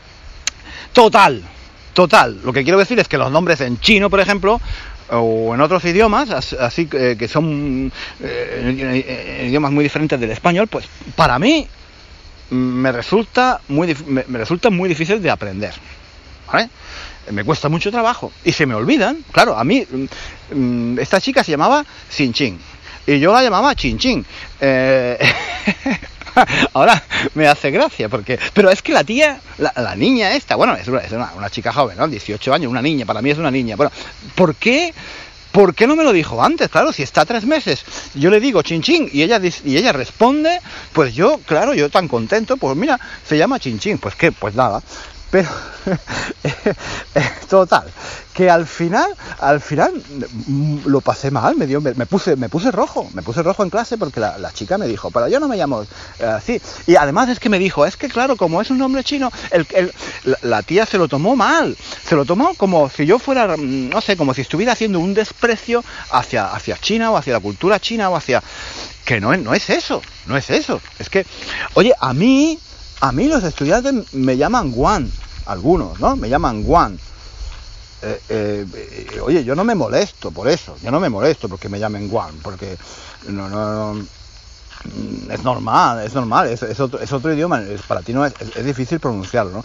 Total, 0.94 1.42
total. 1.94 2.40
Lo 2.44 2.54
que 2.54 2.64
quiero 2.64 2.78
decir 2.78 3.00
es 3.00 3.08
que 3.08 3.18
los 3.18 3.32
nombres 3.32 3.60
en 3.62 3.80
chino, 3.80 4.10
por 4.10 4.20
ejemplo, 4.20 4.62
o 5.12 5.54
en 5.54 5.62
otros 5.62 5.86
idiomas, 5.86 6.54
así 6.54 6.88
que 6.88 7.28
son 7.28 7.92
eh, 8.22 9.46
idiomas 9.48 9.72
muy 9.72 9.84
diferentes 9.84 10.20
del 10.20 10.32
español, 10.32 10.68
pues 10.68 10.86
para 11.16 11.38
mí 11.40 11.68
me 12.50 12.92
resulta 12.92 13.62
muy, 13.68 13.96
me, 14.08 14.24
resulta 14.24 14.70
muy 14.70 14.90
difícil 14.90 15.22
de 15.22 15.30
aprender. 15.30 15.74
¿Vale? 16.52 16.70
Me 17.32 17.44
cuesta 17.44 17.70
mucho 17.70 17.92
trabajo. 17.92 18.32
Y 18.44 18.52
se 18.52 18.66
me 18.66 18.76
olvidan. 18.76 19.18
Claro, 19.32 19.58
a 19.58 19.64
mí, 19.64 19.86
mm, 20.54 21.00
esta 21.00 21.20
chica 21.20 21.44
se 21.44 21.52
llamaba 21.52 21.84
Sin. 22.10 22.34
Y 23.08 23.20
yo 23.20 23.34
la 23.34 23.44
llamaba 23.44 23.76
Chin 23.76 23.98
Chin. 23.98 24.26
Eh, 24.60 25.18
Ahora 26.74 27.02
me 27.34 27.48
hace 27.48 27.72
gracia 27.72 28.10
porque... 28.10 28.40
Pero 28.54 28.70
es 28.70 28.82
que 28.82 28.92
la 28.94 29.04
tía, 29.04 29.40
la, 29.58 29.96
niña 29.96 30.34
esta, 30.34 30.56
bueno, 30.56 30.76
es, 30.76 30.88
una, 30.88 31.02
una- 31.12 31.34
una 31.36 31.50
chica 31.50 31.72
joven, 31.74 31.98
¿no? 31.98 32.08
18 32.08 32.54
años, 32.54 32.70
una 32.70 32.82
niña, 32.82 33.06
para 33.06 33.22
mí 33.22 33.30
es 33.30 33.38
una 33.38 33.52
niña. 33.52 33.76
Bueno, 33.76 33.92
¿por 34.36 34.56
qué? 34.56 34.94
¿Por 35.52 35.74
qué 35.74 35.88
no 35.88 35.96
me 35.96 36.04
lo 36.04 36.12
dijo 36.12 36.44
antes? 36.44 36.68
Claro, 36.68 36.92
si 36.92 37.02
está 37.02 37.24
tres 37.26 37.46
meses, 37.46 37.86
yo 38.14 38.30
le 38.30 38.42
digo 38.42 38.62
chin 38.62 38.82
chin 38.82 39.10
y 39.14 39.22
ella, 39.22 39.40
y 39.64 39.78
ella 39.78 39.94
responde, 39.94 40.60
pues 40.92 41.16
yo, 41.16 41.40
claro, 41.46 41.74
yo 41.74 41.90
tan 41.90 42.10
contento, 42.10 42.58
pues 42.58 42.76
mira, 42.76 43.00
se 43.26 43.38
llama 43.38 43.58
chin, 43.58 43.80
pues 43.98 44.16
qué, 44.16 44.34
pues 44.34 44.54
nada. 44.54 44.84
Pero, 45.36 45.50
total, 47.50 47.84
que 48.34 48.50
al 48.50 48.66
final, 48.66 49.06
al 49.40 49.60
final 49.60 49.92
mm, 50.48 50.78
lo 50.86 51.02
pasé 51.02 51.30
mal, 51.30 51.58
me, 51.58 51.68
dio, 51.68 51.82
me, 51.82 51.94
puse, 52.06 52.38
me 52.38 52.48
puse 52.48 52.72
rojo, 52.72 53.10
me 53.14 53.22
puse 53.22 53.44
rojo 53.44 53.62
en 53.62 53.70
clase 53.70 53.98
porque 53.98 54.22
la, 54.22 54.50
chica 54.54 54.78
me 54.78 54.88
dijo, 54.88 55.12
pero 55.12 55.28
yo 55.28 55.42
no 55.42 55.50
me 55.50 55.58
llamo 55.58 55.84
eh, 56.20 56.26
así. 56.26 56.62
Y 56.88 56.96
además 56.96 57.28
es 57.28 57.42
que 57.42 57.50
me 57.50 57.60
dijo, 57.60 57.86
es 57.86 57.98
que 57.98 58.08
claro, 58.08 58.38
como 58.38 58.62
es 58.62 58.70
un 58.70 58.78
nombre 58.78 59.04
chino, 59.04 59.30
el, 59.52 59.68
la, 60.42 60.64
tía 60.64 60.86
se 60.86 60.98
lo 60.98 61.10
tomó 61.10 61.36
mal, 61.36 61.76
se 62.08 62.16
lo 62.16 62.24
tomó 62.24 62.54
como 62.56 62.90
si 62.90 63.06
yo 63.06 63.20
fuera, 63.20 63.58
mm, 63.58 63.90
no 63.90 64.00
sé, 64.00 64.16
como 64.16 64.34
si 64.34 64.40
estuviera 64.40 64.72
haciendo 64.72 65.00
un 65.00 65.14
desprecio 65.14 65.84
hacia, 66.12 66.54
hacia 66.54 66.78
China 66.78 67.12
o 67.12 67.18
hacia 67.18 67.34
la 67.34 67.42
cultura 67.42 67.78
china 67.82 68.10
o 68.10 68.16
hacia... 68.16 68.42
Que 69.04 69.20
no, 69.20 69.34
es- 69.34 69.44
no 69.44 69.54
es 69.54 69.70
eso, 69.70 70.02
no 70.28 70.38
es 70.38 70.50
eso. 70.50 70.80
Es 70.98 71.10
que, 71.10 71.26
oye, 71.74 71.92
a 72.00 72.14
mí, 72.14 72.58
a 73.02 73.12
mí 73.12 73.28
los 73.28 73.44
estudiantes 73.44 74.14
me 74.14 74.38
llaman 74.38 74.72
Juan, 74.72 75.12
algunos, 75.46 76.00
¿no? 76.00 76.16
Me 76.16 76.30
llaman 76.30 76.64
Juan. 76.64 77.00
Eh, 78.02 78.22
eh, 78.30 79.20
oye, 79.22 79.44
yo 79.44 79.56
no 79.56 79.64
me 79.64 79.74
molesto 79.74 80.30
por 80.30 80.48
eso, 80.48 80.78
yo 80.84 80.92
no 80.92 81.00
me 81.00 81.10
molesto 81.10 81.50
porque 81.50 81.70
me 81.70 81.80
llamen 81.80 82.10
Juan, 82.10 82.36
porque 82.44 82.78
no, 83.28 83.50
no, 83.50 83.94
no, 83.94 83.94
mm, 84.04 85.32
es 85.32 85.44
normal, 85.44 86.06
es 86.06 86.14
normal, 86.14 86.50
es, 86.50 86.80
otro, 86.80 87.00
es 87.00 87.12
otro 87.12 87.34
idioma, 87.34 87.64
para 87.88 88.02
ti 88.04 88.14
no 88.14 88.24
es, 88.26 88.34
difícil 88.64 89.00
pronunciarlo, 89.00 89.54
¿no? 89.54 89.64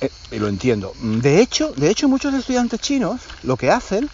Eh, 0.00 0.10
y 0.30 0.38
lo 0.38 0.46
entiendo. 0.46 0.92
De 1.00 1.40
hecho, 1.40 1.72
de 1.72 1.90
hecho, 1.90 2.08
muchos 2.08 2.32
estudiantes 2.34 2.78
chinos 2.80 3.22
lo 3.42 3.56
que 3.56 3.72
hacen 3.72 4.08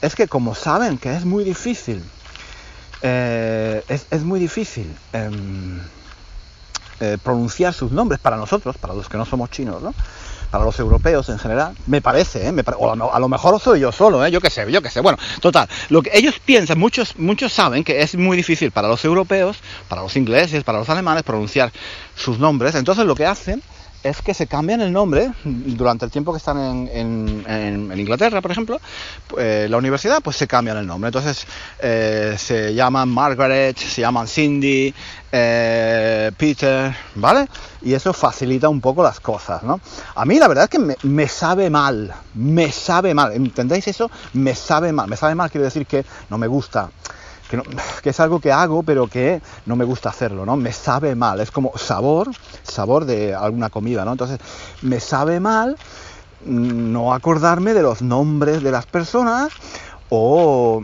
es 0.00 0.14
que 0.14 0.26
como 0.26 0.54
saben 0.54 0.96
que 0.96 1.14
es 1.14 1.26
muy 1.26 1.44
difícil, 1.44 2.02
es, 3.02 4.22
muy 4.22 4.40
difícil 4.40 4.96
em, 5.12 5.78
pronunciar 7.22 7.74
sus 7.74 7.92
nombres 7.92 8.18
para 8.18 8.38
nosotros, 8.38 8.78
para 8.78 8.94
los 8.94 9.10
que 9.10 9.18
no 9.18 9.26
somos 9.26 9.50
chinos, 9.50 9.82
¿no? 9.82 9.92
Para 10.50 10.64
los 10.64 10.78
europeos 10.78 11.28
en 11.28 11.38
general, 11.38 11.74
me 11.86 12.00
parece, 12.00 12.46
¿eh? 12.46 12.52
Me 12.52 12.62
o 12.78 12.92
a 12.92 12.96
lo, 12.96 13.14
a 13.14 13.18
lo 13.18 13.28
mejor 13.28 13.60
soy 13.60 13.80
yo 13.80 13.92
solo, 13.92 14.24
¿eh? 14.24 14.30
Yo 14.30 14.40
qué 14.40 14.50
sé, 14.50 14.70
yo 14.70 14.82
qué 14.82 14.90
sé. 14.90 15.00
Bueno, 15.00 15.18
total, 15.40 15.68
lo 15.88 16.02
que 16.02 16.10
ellos 16.12 16.38
piensan, 16.44 16.78
muchos, 16.78 17.16
muchos 17.18 17.52
saben 17.52 17.84
que 17.84 18.02
es 18.02 18.14
muy 18.14 18.36
difícil 18.36 18.70
para 18.70 18.88
los 18.88 19.04
europeos, 19.04 19.58
para 19.88 20.02
los 20.02 20.16
ingleses, 20.16 20.64
para 20.64 20.78
los 20.78 20.88
alemanes 20.88 21.22
pronunciar 21.22 21.72
sus 22.14 22.38
nombres. 22.38 22.74
Entonces 22.74 23.04
lo 23.04 23.14
que 23.14 23.26
hacen 23.26 23.62
es 24.04 24.20
que 24.22 24.34
se 24.34 24.46
cambian 24.46 24.80
el 24.82 24.92
nombre 24.92 25.30
durante 25.44 26.04
el 26.04 26.10
tiempo 26.10 26.30
que 26.32 26.36
están 26.38 26.58
en, 26.58 26.88
en- 26.92 27.44
en- 27.48 27.98
Inglaterra, 27.98 28.40
por 28.42 28.50
ejemplo, 28.50 28.78
eh, 29.38 29.66
la 29.70 29.78
universidad, 29.78 30.20
pues 30.22 30.36
se 30.36 30.46
cambian 30.46 30.76
el 30.76 30.86
nombre. 30.86 31.08
Entonces 31.08 31.46
eh, 31.80 32.34
se 32.38 32.74
llaman 32.74 33.08
Margaret, 33.08 33.76
se 33.78 34.02
llaman 34.02 34.28
Cindy, 34.28 34.94
eh, 35.32 36.30
Peter, 36.36 36.94
¿vale? 37.14 37.48
Y 37.82 37.94
eso 37.94 38.12
facilita 38.12 38.68
un 38.68 38.80
poco 38.80 39.02
las 39.02 39.20
cosas, 39.20 39.62
¿no? 39.62 39.80
A 40.14 40.24
mí 40.24 40.38
la 40.38 40.48
verdad 40.48 40.64
es 40.64 40.70
que 40.70 40.78
me, 40.78 40.96
me 41.02 41.26
sabe 41.26 41.70
mal, 41.70 42.12
me 42.34 42.70
sabe 42.70 43.14
mal, 43.14 43.32
¿entendéis 43.32 43.88
eso? 43.88 44.10
Me 44.34 44.54
sabe 44.54 44.92
mal, 44.92 45.08
me 45.08 45.16
sabe 45.16 45.34
mal 45.34 45.50
quiere 45.50 45.64
decir 45.64 45.86
que 45.86 46.04
no 46.28 46.38
me 46.38 46.46
gusta 46.46 46.90
que, 47.46 47.56
no- 47.56 47.64
que 48.02 48.10
es 48.10 48.20
algo 48.20 48.40
que 48.40 48.52
hago 48.52 48.84
pero 48.84 49.08
que 49.08 49.42
no 49.64 49.76
me 49.76 49.84
gusta 49.84 50.08
hacerlo, 50.10 50.46
¿no? 50.46 50.56
Me 50.56 50.72
sabe 50.72 51.14
mal, 51.16 51.40
es 51.40 51.50
como 51.50 51.72
sabor, 51.76 52.34
sabor 52.62 53.04
de 53.04 53.34
alguna 53.34 53.70
comida, 53.70 54.04
¿no? 54.04 54.12
Entonces, 54.12 54.38
me 54.80 55.00
sabe 55.00 55.40
mal 55.40 55.78
mm, 56.40 56.92
no 56.92 57.14
acordarme 57.14 57.74
de 57.74 57.82
los 57.82 58.02
nombres 58.02 58.62
de 58.62 58.70
las 58.72 58.86
personas 58.86 59.58
o 60.08 60.82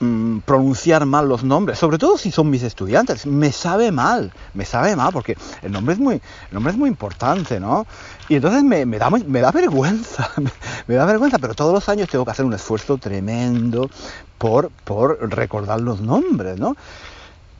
mm, 0.00 0.38
pronunciar 0.40 1.06
mal 1.06 1.28
los 1.28 1.44
nombres, 1.44 1.78
sobre 1.78 1.98
todo 1.98 2.18
si 2.18 2.30
son 2.30 2.50
mis 2.50 2.62
estudiantes, 2.62 3.26
me 3.26 3.52
sabe 3.52 3.92
mal, 3.92 4.32
me 4.54 4.64
sabe 4.64 4.96
mal 4.96 5.12
porque 5.12 5.36
el 5.62 5.72
nombre 5.72 5.94
es 5.94 6.00
muy, 6.00 6.14
el 6.14 6.52
nombre 6.52 6.72
es 6.72 6.78
muy 6.78 6.88
importante, 6.88 7.60
¿no? 7.60 7.86
Y 8.28 8.36
entonces 8.36 8.62
me, 8.62 8.86
me 8.86 8.98
da, 8.98 9.10
me 9.10 9.40
da 9.40 9.52
vergüenza, 9.52 10.30
me, 10.36 10.50
me 10.86 10.94
da 10.94 11.04
vergüenza, 11.04 11.38
pero 11.38 11.54
todos 11.54 11.72
los 11.72 11.88
años 11.88 12.08
tengo 12.08 12.24
que 12.24 12.30
hacer 12.30 12.44
un 12.44 12.54
esfuerzo 12.54 12.98
tremendo 12.98 13.90
por, 14.38 14.70
por 14.84 15.18
recordar 15.34 15.80
los 15.80 16.00
nombres, 16.00 16.58
¿no? 16.58 16.76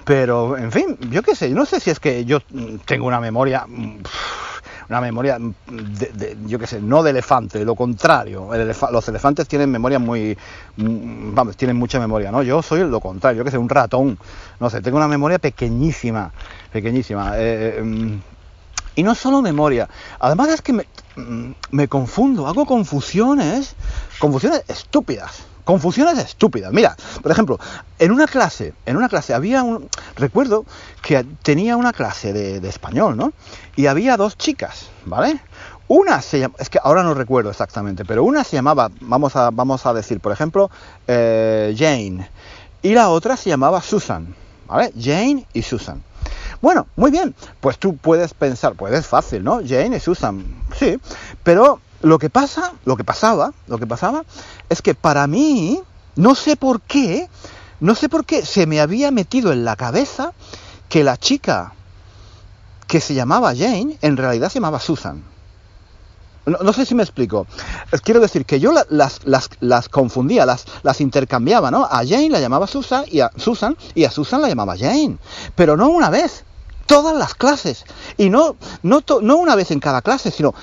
Pero, 0.06 0.56
en 0.56 0.70
fin, 0.70 0.96
yo 1.10 1.20
qué 1.22 1.34
sé, 1.34 1.48
no 1.50 1.66
sé 1.66 1.80
si 1.80 1.90
es 1.90 1.98
que 1.98 2.24
yo 2.24 2.38
mm, 2.50 2.76
tengo 2.84 3.06
una 3.08 3.18
memoria, 3.18 3.64
mm, 3.66 4.02
una 4.88 5.00
memoria, 5.00 5.38
de, 5.38 6.06
de- 6.12 6.36
yo 6.46 6.58
qué 6.58 6.66
sé, 6.66 6.80
no 6.80 7.02
de 7.02 7.10
elefante, 7.10 7.64
lo 7.64 7.74
contrario. 7.74 8.54
El 8.54 8.70
elefa- 8.70 8.90
los 8.90 9.06
elefantes 9.08 9.48
tienen 9.48 9.70
memoria 9.70 9.98
muy, 9.98 10.36
mm, 10.76 11.34
vamos, 11.34 11.56
tienen 11.56 11.76
mucha 11.76 11.98
memoria, 11.98 12.30
¿no? 12.30 12.42
Yo 12.42 12.62
soy 12.62 12.80
lo 12.88 13.00
contrario, 13.00 13.38
yo 13.38 13.44
qué 13.44 13.50
sé, 13.50 13.58
un 13.58 13.68
ratón, 13.68 14.18
no 14.60 14.70
sé, 14.70 14.80
tengo 14.80 14.96
una 14.98 15.08
memoria 15.08 15.38
pequeñísima, 15.38 16.30
pequeñísima. 16.72 17.32
eh, 17.36 17.80
mm, 17.82 18.14
y 18.94 19.02
no 19.02 19.14
solo 19.14 19.42
memoria, 19.42 19.88
además 20.20 20.48
es 20.48 20.62
que 20.62 20.72
me, 20.72 20.86
mm, 21.16 21.50
me 21.72 21.88
confundo, 21.88 22.46
hago 22.46 22.64
confusiones, 22.64 23.74
confusiones 24.18 24.64
estúpidas, 24.68 25.42
confusiones 25.66 26.16
estúpidas. 26.18 26.72
Mira, 26.72 26.96
por 27.20 27.32
ejemplo, 27.32 27.58
en 27.98 28.12
una 28.12 28.26
clase, 28.26 28.72
en 28.86 28.96
una 28.96 29.08
clase 29.08 29.34
había 29.34 29.64
un, 29.64 29.90
recuerdo 30.14 30.64
que 31.02 31.26
tenía 31.42 31.76
una 31.76 31.92
clase 31.92 32.32
de, 32.32 32.66
español, 32.68 33.16
¿no? 33.16 33.32
Y 33.74 33.86
había 33.86 34.16
dos 34.16 34.38
chicas, 34.38 34.88
¿vale? 35.04 35.40
Una 35.88 36.22
se 36.22 36.38
llama, 36.38 36.54
es 36.60 36.70
que 36.70 36.78
ahora 36.82 37.02
no 37.02 37.14
recuerdo 37.14 37.50
exactamente, 37.50 38.04
pero 38.04 38.22
una 38.22 38.44
se 38.44 38.56
llamaba, 38.56 38.90
vamos 39.00 39.34
a, 39.34 39.50
vamos 39.50 39.84
a 39.86 39.92
decir, 39.92 40.20
por 40.20 40.32
ejemplo, 40.32 40.70
eh, 41.08 41.74
Jane, 41.76 42.30
y 42.82 42.94
la 42.94 43.08
otra 43.08 43.36
se 43.36 43.50
llamaba 43.50 43.82
Susan, 43.82 44.36
¿vale? 44.68 44.92
Jane 44.96 45.46
y 45.52 45.62
Susan. 45.62 46.00
Bueno, 46.62 46.86
muy 46.94 47.10
bien, 47.10 47.34
pues 47.60 47.78
tú 47.78 47.96
puedes 47.96 48.34
pensar, 48.34 48.74
pues 48.74 48.94
es 48.94 49.06
fácil, 49.06 49.42
¿no? 49.42 49.60
Jane 49.66 49.96
y 49.96 50.00
Susan, 50.00 50.44
sí, 50.78 50.96
pero 51.42 51.80
lo 52.06 52.18
que 52.18 52.30
pasa, 52.30 52.72
lo 52.84 52.96
que 52.96 53.02
pasaba, 53.04 53.52
lo 53.66 53.78
que 53.78 53.86
pasaba 53.86 54.24
es 54.68 54.80
que 54.80 54.94
para 54.94 55.26
mí, 55.26 55.80
no 56.14 56.34
sé 56.36 56.56
por 56.56 56.80
qué, 56.80 57.28
no 57.80 57.94
sé 57.96 58.08
por 58.08 58.24
qué 58.24 58.46
se 58.46 58.66
me 58.66 58.80
había 58.80 59.10
metido 59.10 59.52
en 59.52 59.64
la 59.64 59.74
cabeza 59.74 60.32
que 60.88 61.02
la 61.02 61.16
chica 61.16 61.72
que 62.86 63.00
se 63.00 63.14
llamaba 63.14 63.54
Jane 63.56 63.98
en 64.02 64.16
realidad 64.16 64.48
se 64.50 64.54
llamaba 64.60 64.78
Susan. 64.78 65.24
No, 66.46 66.72
sé 66.72 66.86
si 66.86 66.94
me 66.94 67.02
explico. 67.02 67.48
Quiero 68.04 68.20
decir 68.20 68.46
que 68.46 68.60
yo 68.60 68.70
la- 68.70 68.86
las, 68.88 69.26
las, 69.26 69.50
las 69.58 69.88
confundía, 69.88 70.46
las, 70.46 70.64
las 70.84 71.00
intercambiaba, 71.00 71.72
¿no? 71.72 71.84
A 71.86 72.04
Jane 72.06 72.30
la 72.30 72.38
llamaba 72.38 72.68
Susan 72.68 73.04
y 73.10 73.18
a 73.18 73.32
Susan 73.36 73.76
y 73.96 74.04
a 74.04 74.12
Susan 74.12 74.40
la 74.42 74.48
llamaba 74.48 74.76
Jane. 74.78 75.18
Pero 75.56 75.76
no 75.76 75.88
una 75.88 76.08
vez, 76.08 76.44
todas 76.86 77.16
las 77.16 77.34
clases. 77.34 77.84
Y 78.16 78.30
no, 78.30 78.54
no, 78.84 79.02
no 79.22 79.36
una 79.38 79.56
vez 79.56 79.72
en 79.72 79.80
cada 79.80 80.02
clase, 80.02 80.30
sino 80.30 80.54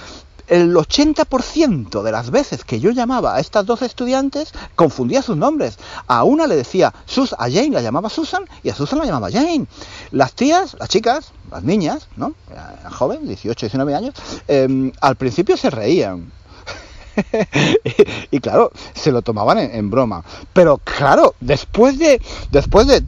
el 0.48 0.74
80% 0.76 2.02
de 2.04 2.12
las 2.12 2.30
veces 2.32 2.64
que 2.66 2.80
yo 2.80 2.92
llamaba 2.92 3.36
a 3.36 3.40
estas 3.40 3.66
dos 3.66 3.82
estudiantes 3.82 4.52
confundía 4.76 5.22
sus 5.22 5.38
nombres. 5.38 5.78
A 6.08 6.24
una 6.24 6.48
le 6.48 6.56
decía 6.56 6.94
Sus, 7.06 7.34
a 7.34 7.50
Jane 7.50 7.70
la 7.72 7.82
llamaba 7.82 8.10
Susan 8.10 8.44
y 8.64 8.70
a 8.70 8.76
Susan 8.76 9.00
la 9.00 9.06
llamaba 9.06 9.32
Jane. 9.32 9.66
Las 10.12 10.34
tías, 10.34 10.76
las 10.80 10.90
chicas, 10.90 11.32
las 11.52 11.64
niñas, 11.64 12.08
¿no? 12.18 12.34
Eran 12.52 12.92
jóvenes, 12.92 13.28
18, 13.28 13.66
19 13.68 13.96
años, 13.96 14.14
eh, 14.48 14.92
al 15.02 15.16
principio 15.16 15.56
se 15.58 15.70
reían. 15.70 16.32
y, 18.32 18.38
y 18.38 18.40
claro, 18.40 18.72
se 18.96 19.12
lo 19.12 19.22
tomaban 19.22 19.60
en, 19.60 19.76
en 19.76 19.90
broma. 19.92 20.24
Pero 20.52 20.78
claro, 20.80 21.36
después 21.40 22.00
de. 22.00 22.22
Después 22.52 22.88
de. 22.88 23.04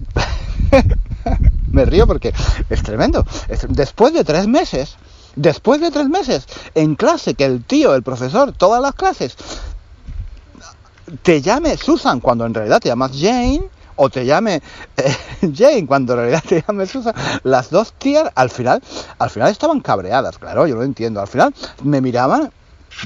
Me 1.71 1.85
río 1.85 2.07
porque 2.07 2.33
es 2.69 2.83
tremendo. 2.83 3.25
Es- 3.49 3.65
después 3.69 4.13
de 4.13 4.23
tres 4.23 4.47
meses, 4.47 4.95
después 5.35 5.81
de 5.81 5.91
tres 5.91 6.09
meses, 6.09 6.47
en 6.73 6.95
clase, 6.95 7.35
que 7.35 7.45
el 7.45 7.63
tío, 7.63 7.95
el 7.95 8.03
profesor, 8.03 8.51
todas 8.51 8.81
las 8.81 8.93
clases, 8.95 9.35
te 11.21 11.41
llame 11.41 11.77
Susan 11.77 12.19
cuando 12.19 12.45
en 12.45 12.53
realidad 12.53 12.79
te 12.79 12.89
llamas 12.89 13.11
Jane, 13.13 13.69
o 13.97 14.09
te 14.09 14.25
llame 14.25 14.61
eh, 14.97 15.15
Jane 15.55 15.85
cuando 15.85 16.13
en 16.13 16.19
realidad 16.19 16.43
te 16.47 16.63
llame 16.67 16.85
Susan, 16.85 17.13
las 17.43 17.69
dos 17.69 17.93
tías 17.93 18.31
al 18.35 18.49
final, 18.49 18.81
al 19.19 19.29
final 19.29 19.51
estaban 19.51 19.79
cabreadas, 19.79 20.37
claro, 20.37 20.67
yo 20.67 20.75
lo 20.75 20.83
entiendo. 20.83 21.21
Al 21.21 21.27
final 21.27 21.53
me 21.83 22.01
miraban, 22.01 22.51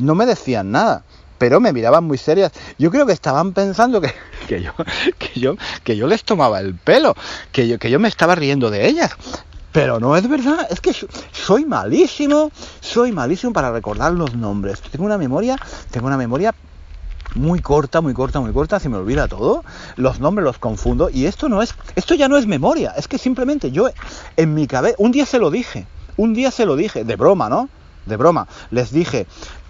no 0.01 0.15
me 0.15 0.25
decían 0.25 0.71
nada, 0.71 1.03
pero 1.37 1.59
me 1.59 1.73
miraban 1.73 2.03
muy 2.03 2.17
serias. 2.17 2.51
Yo 2.77 2.91
creo 2.91 3.05
que 3.05 3.13
estaban 3.13 3.53
pensando 3.53 4.01
que, 4.01 4.13
que 4.47 4.61
yo, 4.61 4.71
que 5.17 5.39
yo, 5.39 5.55
que 5.83 5.97
yo 5.97 6.07
les 6.07 6.23
tomaba 6.23 6.59
el 6.59 6.75
pelo, 6.75 7.15
que 7.51 7.67
yo, 7.67 7.79
que 7.79 7.89
yo 7.89 7.99
me 7.99 8.07
estaba 8.07 8.35
riendo 8.35 8.69
de 8.69 8.87
ellas. 8.87 9.11
Pero 9.71 9.99
no 9.99 10.15
es 10.15 10.27
verdad, 10.27 10.67
es 10.69 10.81
que 10.81 10.93
soy 11.31 11.65
malísimo, 11.65 12.51
soy 12.79 13.11
malísimo 13.11 13.53
para 13.53 13.71
recordar 13.71 14.13
los 14.13 14.35
nombres. 14.35 14.81
Tengo 14.81 15.05
una 15.05 15.17
memoria, 15.17 15.57
tengo 15.91 16.07
una 16.07 16.17
memoria 16.17 16.55
muy 17.35 17.61
corta, 17.61 18.01
muy 18.01 18.13
corta, 18.13 18.39
muy 18.39 18.51
corta, 18.51 18.79
se 18.79 18.89
me 18.89 18.97
olvida 18.97 19.27
todo, 19.27 19.63
los 19.95 20.19
nombres 20.19 20.43
los 20.45 20.57
confundo 20.57 21.09
y 21.11 21.25
esto 21.25 21.47
no 21.47 21.61
es, 21.61 21.75
esto 21.95 22.15
ya 22.15 22.27
no 22.27 22.37
es 22.37 22.47
memoria, 22.47 22.93
es 22.97 23.07
que 23.07 23.19
simplemente 23.19 23.71
yo 23.71 23.87
en 24.35 24.53
mi 24.55 24.65
cabeza, 24.65 24.95
un 24.97 25.11
día 25.11 25.27
se 25.27 25.37
lo 25.37 25.51
dije, 25.51 25.85
un 26.17 26.33
día 26.33 26.49
se 26.49 26.65
lo 26.65 26.75
dije, 26.75 27.03
de 27.03 27.15
broma, 27.15 27.47
¿no? 27.47 27.69
De 28.07 28.17
broma, 28.17 28.47
les 28.71 28.91
dije, 28.91 29.27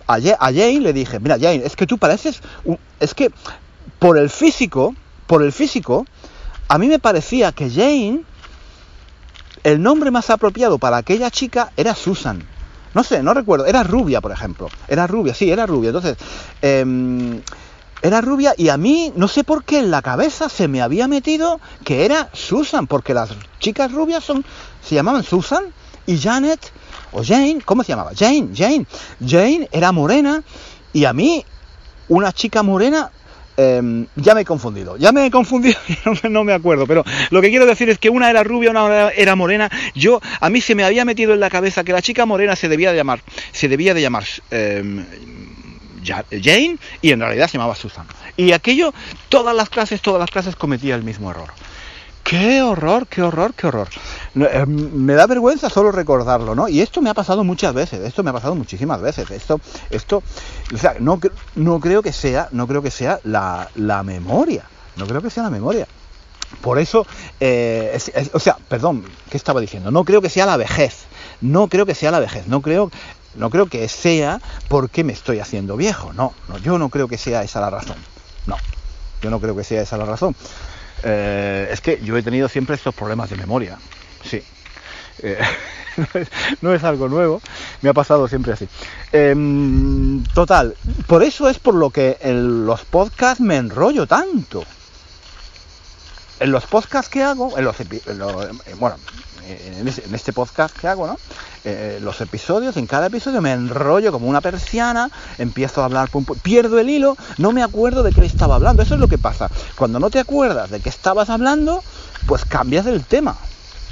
a, 0.08 0.20
Jane 0.20 0.80
le 0.80 0.94
dije, 0.94 1.20
mira 1.20 1.38
Jane, 1.38 1.62
es 1.66 1.76
que 1.76 1.86
tú 1.86 1.98
pareces, 1.98 2.42
es 3.00 3.14
que 3.14 3.32
por 4.00 4.18
el 4.18 4.30
físico, 4.30 4.96
por 5.28 5.44
el 5.44 5.52
físico, 5.52 6.06
a 6.68 6.78
mí 6.78 6.88
me 6.88 7.00
parecía 7.00 7.52
que 7.52 7.70
Jane, 7.70 8.24
el 9.64 9.82
nombre 9.82 10.12
más 10.12 10.30
apropiado 10.30 10.78
para 10.78 10.98
aquella 10.98 11.30
chica 11.32 11.72
era 11.78 11.96
Susan. 11.96 12.42
No 12.94 13.04
sé, 13.04 13.22
no 13.22 13.34
recuerdo. 13.34 13.66
Era 13.66 13.84
rubia, 13.84 14.22
por 14.22 14.32
ejemplo. 14.32 14.70
Era 14.88 15.08
rubia, 15.08 15.34
sí, 15.34 15.52
era 15.52 15.66
rubia. 15.66 15.90
Entonces, 15.90 16.18
em, 16.62 17.42
era 18.02 18.22
rubia 18.22 18.54
y 18.58 18.70
a 18.70 18.78
mí, 18.78 19.12
no 19.16 19.28
sé 19.28 19.44
por 19.44 19.64
qué 19.64 19.80
en 19.80 19.92
la 19.92 20.02
cabeza 20.02 20.50
se 20.50 20.68
me 20.68 20.82
había 20.82 21.08
metido 21.08 21.60
que 21.84 22.06
era 22.06 22.30
Susan, 22.34 22.88
porque 22.88 23.14
las 23.14 23.32
chicas 23.60 23.92
rubias 23.92 24.24
son, 24.24 24.46
se 24.82 24.96
llamaban 24.96 25.24
Susan 25.24 25.66
y 26.06 26.18
Janet, 26.18 26.72
o 27.12 27.24
Jane, 27.24 27.60
¿cómo 27.66 27.84
se 27.84 27.92
llamaba? 27.92 28.12
Jane, 28.18 28.50
Jane. 28.56 28.86
Jane 29.26 29.68
era 29.72 29.92
morena 29.92 30.44
y 30.94 31.06
a 31.06 31.14
mí, 31.14 31.46
una 32.08 32.32
chica 32.32 32.64
morena 32.64 33.12
Em, 33.62 34.08
ya 34.16 34.34
me 34.36 34.42
he 34.42 34.46
confundido, 34.46 34.96
ya 34.96 35.12
me 35.12 35.26
he 35.26 35.30
confundido, 35.30 35.78
no, 36.30 36.46
me 36.46 36.54
acuerdo, 36.54 36.88
pero 36.88 37.04
lo 37.30 37.42
que 37.42 37.50
quiero 37.50 37.66
decir 37.66 37.90
es 37.90 38.00
que 38.00 38.10
una 38.10 38.30
era 38.30 38.42
rubia, 38.42 38.72
una 38.72 39.10
era 39.10 39.36
morena. 39.36 39.70
Yo, 39.94 40.22
a 40.40 40.50
mí 40.50 40.62
se 40.62 40.76
me 40.76 40.86
había 40.86 41.04
metido 41.04 41.34
en 41.34 41.42
la 41.42 41.50
cabeza 41.50 41.84
que 41.84 41.92
la 41.92 42.02
chica 42.02 42.26
morena 42.26 42.56
se 42.56 42.70
debía 42.70 42.92
de 42.92 42.98
llamar, 42.98 43.22
se 43.52 43.68
debía 43.68 43.94
de 43.94 44.02
llamar 44.02 44.24
em, 44.52 45.06
Jane 46.06 46.78
y 47.02 47.12
en 47.12 47.20
realidad 47.20 47.50
se 47.50 47.58
llamaba 47.58 47.76
Susan. 47.76 48.08
Y 48.38 48.54
aquello, 48.54 48.94
todas 49.28 49.54
las 49.54 49.70
clases, 49.70 50.02
todas 50.02 50.22
las 50.22 50.32
clases 50.32 50.56
cometía 50.56 50.96
el 50.96 51.04
mismo 51.04 51.30
error. 51.30 51.50
Qué 52.30 52.62
horror, 52.62 53.08
qué 53.08 53.24
horror, 53.24 53.56
qué 53.56 53.66
horror. 53.66 53.88
Eh, 54.36 54.64
me 54.68 55.16
da 55.16 55.26
vergüenza 55.26 55.68
solo 55.68 55.92
recordarlo, 55.92 56.54
¿no? 56.54 56.70
Y 56.70 56.80
esto 56.80 57.02
me 57.02 57.10
ha 57.10 57.16
pasado 57.16 57.44
muchas 57.44 57.74
veces, 57.74 58.02
esto 58.02 58.22
me 58.22 58.30
ha 58.30 58.34
pasado 58.34 58.54
muchísimas 58.54 59.02
veces. 59.02 59.32
Esto, 59.32 59.60
esto, 59.90 60.22
o 60.72 60.78
sea, 60.78 60.96
no, 61.00 61.20
no 61.56 61.80
creo 61.80 62.04
que 62.04 62.14
sea, 62.14 62.48
no 62.52 62.68
creo 62.68 62.84
que 62.84 62.92
sea 62.92 63.20
la, 63.24 63.68
memoria. 64.06 64.64
No 64.96 65.08
creo 65.08 65.24
que 65.24 65.32
sea 65.32 65.42
la 65.42 65.50
memoria. 65.50 65.88
Por 66.62 66.78
eso, 66.78 67.08
eh, 67.40 67.98
o 68.34 68.40
sea, 68.40 68.58
perdón, 68.68 69.06
¿qué 69.32 69.38
estaba 69.38 69.60
diciendo? 69.60 69.90
No 69.90 70.04
creo 70.04 70.22
que 70.22 70.30
sea 70.30 70.46
la 70.46 70.56
vejez. 70.56 71.06
No 71.42 71.68
creo 71.68 71.88
que 71.88 71.96
sea 71.96 72.12
la 72.12 72.20
vejez. 72.20 72.46
No 72.46 72.62
creo, 72.62 72.92
no 73.34 73.50
creo 73.50 73.66
que 73.66 73.90
sea 73.90 74.40
porque 74.68 75.04
me 75.04 75.14
estoy 75.14 75.40
haciendo 75.40 75.78
viejo. 75.78 76.14
No, 76.14 76.36
no, 76.48 76.60
yo 76.60 76.78
no 76.78 76.90
creo 76.90 77.08
que 77.08 77.18
sea 77.18 77.42
esa 77.42 77.60
la 77.60 77.72
razón. 77.72 77.98
No, 78.46 78.56
yo 79.24 79.32
no 79.32 79.40
creo 79.40 79.56
que 79.56 79.64
sea 79.64 79.82
esa 79.82 79.98
la 79.98 80.06
razón. 80.06 80.36
Eh, 81.04 81.70
es 81.72 81.82
que 81.82 82.00
yo 82.04 82.18
he 82.18 82.24
tenido 82.24 82.50
siempre 82.50 82.76
estos 82.76 82.94
problemas 82.94 83.30
de 83.30 83.38
memoria. 83.38 83.78
Sí. 84.24 84.42
Eh, 85.22 85.38
no, 86.62 86.74
es, 86.74 86.84
algo 86.84 87.08
nuevo, 87.08 87.42
me 87.82 87.90
ha 87.90 87.94
pasado 87.94 88.28
siempre 88.28 88.54
así. 88.54 88.68
Em, 89.12 90.24
total, 90.34 90.76
por 91.08 91.24
eso 91.24 91.50
es 91.50 91.60
por 91.60 91.76
lo 91.76 91.90
que 91.90 92.18
en 92.22 92.66
los 92.66 92.86
podcasts 92.86 93.42
me 93.42 93.58
enrollo 93.58 94.08
tanto. 94.08 94.64
En 96.40 96.52
los 96.52 96.66
podcasts 96.66 97.10
que 97.10 97.24
hago, 97.24 97.58
en 97.58 97.66
los, 97.66 97.76
bueno, 98.80 98.96
en 99.48 100.16
este 100.16 100.34
podcast 100.34 100.78
que 100.78 100.88
hago, 100.88 101.08
¿no? 101.08 101.18
Eh, 101.66 102.00
los 102.02 102.22
episodios, 102.22 102.78
en 102.78 102.88
cada 102.88 103.08
episodio 103.08 103.42
me 103.42 103.52
enrollo 103.52 104.12
como 104.12 104.28
una 104.28 104.40
persiana, 104.40 105.10
empiezo 105.38 105.82
a 105.82 105.86
hablar, 105.86 106.10
pierdo 106.42 106.80
el 106.80 106.90
hilo, 106.90 107.18
no 107.38 107.52
me 107.52 107.64
acuerdo 107.64 108.04
de 108.04 108.12
qué 108.12 108.26
estaba 108.26 108.56
hablando. 108.56 108.84
Eso 108.84 108.94
es 108.94 109.00
lo 109.00 109.08
que 109.08 109.18
pasa. 109.18 109.50
Cuando 109.76 110.00
no 110.00 110.10
te 110.10 110.20
acuerdas 110.20 110.70
de 110.70 110.80
qué 110.80 110.90
estabas 110.90 111.30
hablando, 111.30 111.84
pues 112.28 112.46
cambias 112.46 112.86
el 112.86 113.04
tema, 113.04 113.36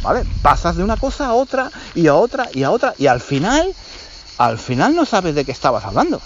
¿vale? 0.02 0.24
Pasas 0.42 0.78
de 0.78 0.84
una 0.84 0.96
cosa 0.96 1.28
a 1.28 1.34
otra 1.34 1.72
y 1.96 2.08
a 2.08 2.16
otra 2.16 2.48
y 2.54 2.64
a 2.64 2.72
otra 2.72 2.94
y 2.98 3.08
al 3.08 3.20
final, 3.20 3.74
al 4.38 4.58
final 4.58 4.96
no 4.96 5.06
sabes 5.06 5.36
de 5.36 5.44
qué 5.44 5.52
estabas 5.52 5.84
hablando. 5.84 6.22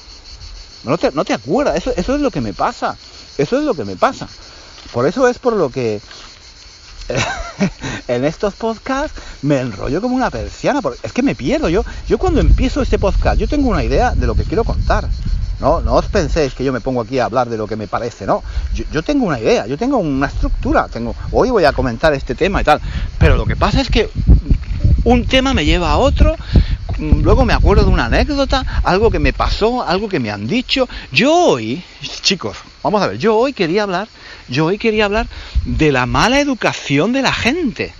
No 0.84 0.97
te, 0.97 1.12
no 1.12 1.25
te 1.25 1.34
acuerdas, 1.34 1.75
eso, 1.77 1.93
eso 1.95 2.15
es 2.15 2.21
lo 2.21 2.31
que 2.31 2.41
me 2.41 2.53
pasa. 2.53 2.95
Eso 3.38 3.57
es 3.57 3.63
lo 3.63 3.73
que 3.73 3.86
me 3.86 3.95
pasa. 3.95 4.27
Por 4.93 5.06
eso 5.06 5.27
es 5.27 5.39
por 5.39 5.54
lo 5.54 5.69
que 5.69 6.01
en 8.08 8.25
estos 8.25 8.54
podcasts 8.56 9.19
me 9.41 9.60
enrollo 9.60 10.01
como 10.01 10.15
una 10.15 10.30
persiana, 10.30 10.82
porque 10.82 10.99
es 11.04 11.13
que 11.13 11.23
me 11.23 11.36
pierdo. 11.36 11.69
Yo, 11.69 11.84
yo 12.08 12.17
cuando 12.17 12.41
empiezo 12.41 12.82
este 12.82 12.99
podcast, 12.99 13.39
yo 13.39 13.47
tengo 13.47 13.69
una 13.69 13.84
idea 13.84 14.12
de 14.12 14.27
lo 14.27 14.36
que 14.36 14.43
quiero 14.43 14.63
contar. 14.63 15.08
No, 15.60 15.80
no 15.80 15.93
os 15.93 16.08
penséis 16.08 16.56
que 16.56 16.63
yo 16.63 16.73
me 16.73 16.82
pongo 16.82 17.01
aquí 17.01 17.19
a 17.19 17.25
hablar 17.25 17.47
de 17.47 17.56
lo 17.56 17.67
que 17.67 17.75
me 17.75 17.88
parece, 17.88 18.25
no. 18.25 18.43
Yo, 18.91 19.04
tengo 19.04 19.25
una 19.25 19.39
idea, 19.39 19.67
yo 19.67 19.77
tengo 19.77 19.97
una 19.97 20.25
estructura, 20.25 20.88
tengo. 20.88 21.15
Hoy 21.32 21.51
voy 21.51 21.65
a 21.65 21.71
comentar 21.71 22.13
este 22.13 22.34
tema 22.34 22.62
y 22.62 22.63
tal. 22.63 22.82
Pero 23.19 23.38
lo 23.38 23.45
que 23.45 23.56
pasa 23.56 23.80
es 23.80 23.89
que 23.89 24.10
un 25.04 25.25
tema 25.27 25.54
me 25.54 25.63
lleva 25.63 25.91
a 25.91 25.97
otro, 25.97 26.36
luego 26.97 27.45
me 27.45 27.54
acuerdo 27.54 27.84
de 27.84 27.91
una 27.91 28.06
anécdota, 28.06 28.82
algo 28.84 29.12
que 29.12 29.19
me 29.19 29.34
pasó, 29.34 29.84
algo 29.84 30.10
que 30.10 30.19
me 30.19 30.32
han 30.32 30.47
dicho. 30.47 30.89
Yo 31.12 31.32
hoy, 31.32 31.84
chicos, 32.23 32.58
vamos 32.84 33.02
a 33.02 33.08
ver, 33.08 33.17
yo 33.17 33.38
hoy 33.38 33.54
quería 33.54 33.84
hablar 33.84 34.08
yo 34.52 34.65
hoy 34.65 34.78
quería 34.78 35.06
hablar 35.06 35.28
de 35.65 35.91
la 35.94 36.06
mala 36.06 36.41
educación 36.41 37.13
de 37.13 37.22
la 37.22 37.32
gente. 37.32 37.94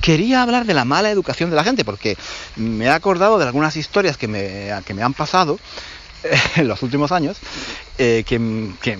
Quería 0.00 0.42
hablar 0.42 0.66
de 0.66 0.74
la 0.74 0.84
mala 0.84 1.10
educación 1.10 1.48
de 1.50 1.56
la 1.56 1.64
gente 1.64 1.84
porque 1.84 2.18
me 2.56 2.86
he 2.86 2.90
acordado 2.90 3.38
de 3.38 3.44
algunas 3.44 3.76
historias 3.76 4.16
que 4.16 4.26
me, 4.28 4.70
que 4.84 4.94
me 4.94 5.02
han 5.02 5.14
pasado 5.14 5.58
en 6.56 6.68
los 6.68 6.82
últimos 6.82 7.12
años, 7.12 7.36
eh, 7.98 8.24
que, 8.26 8.98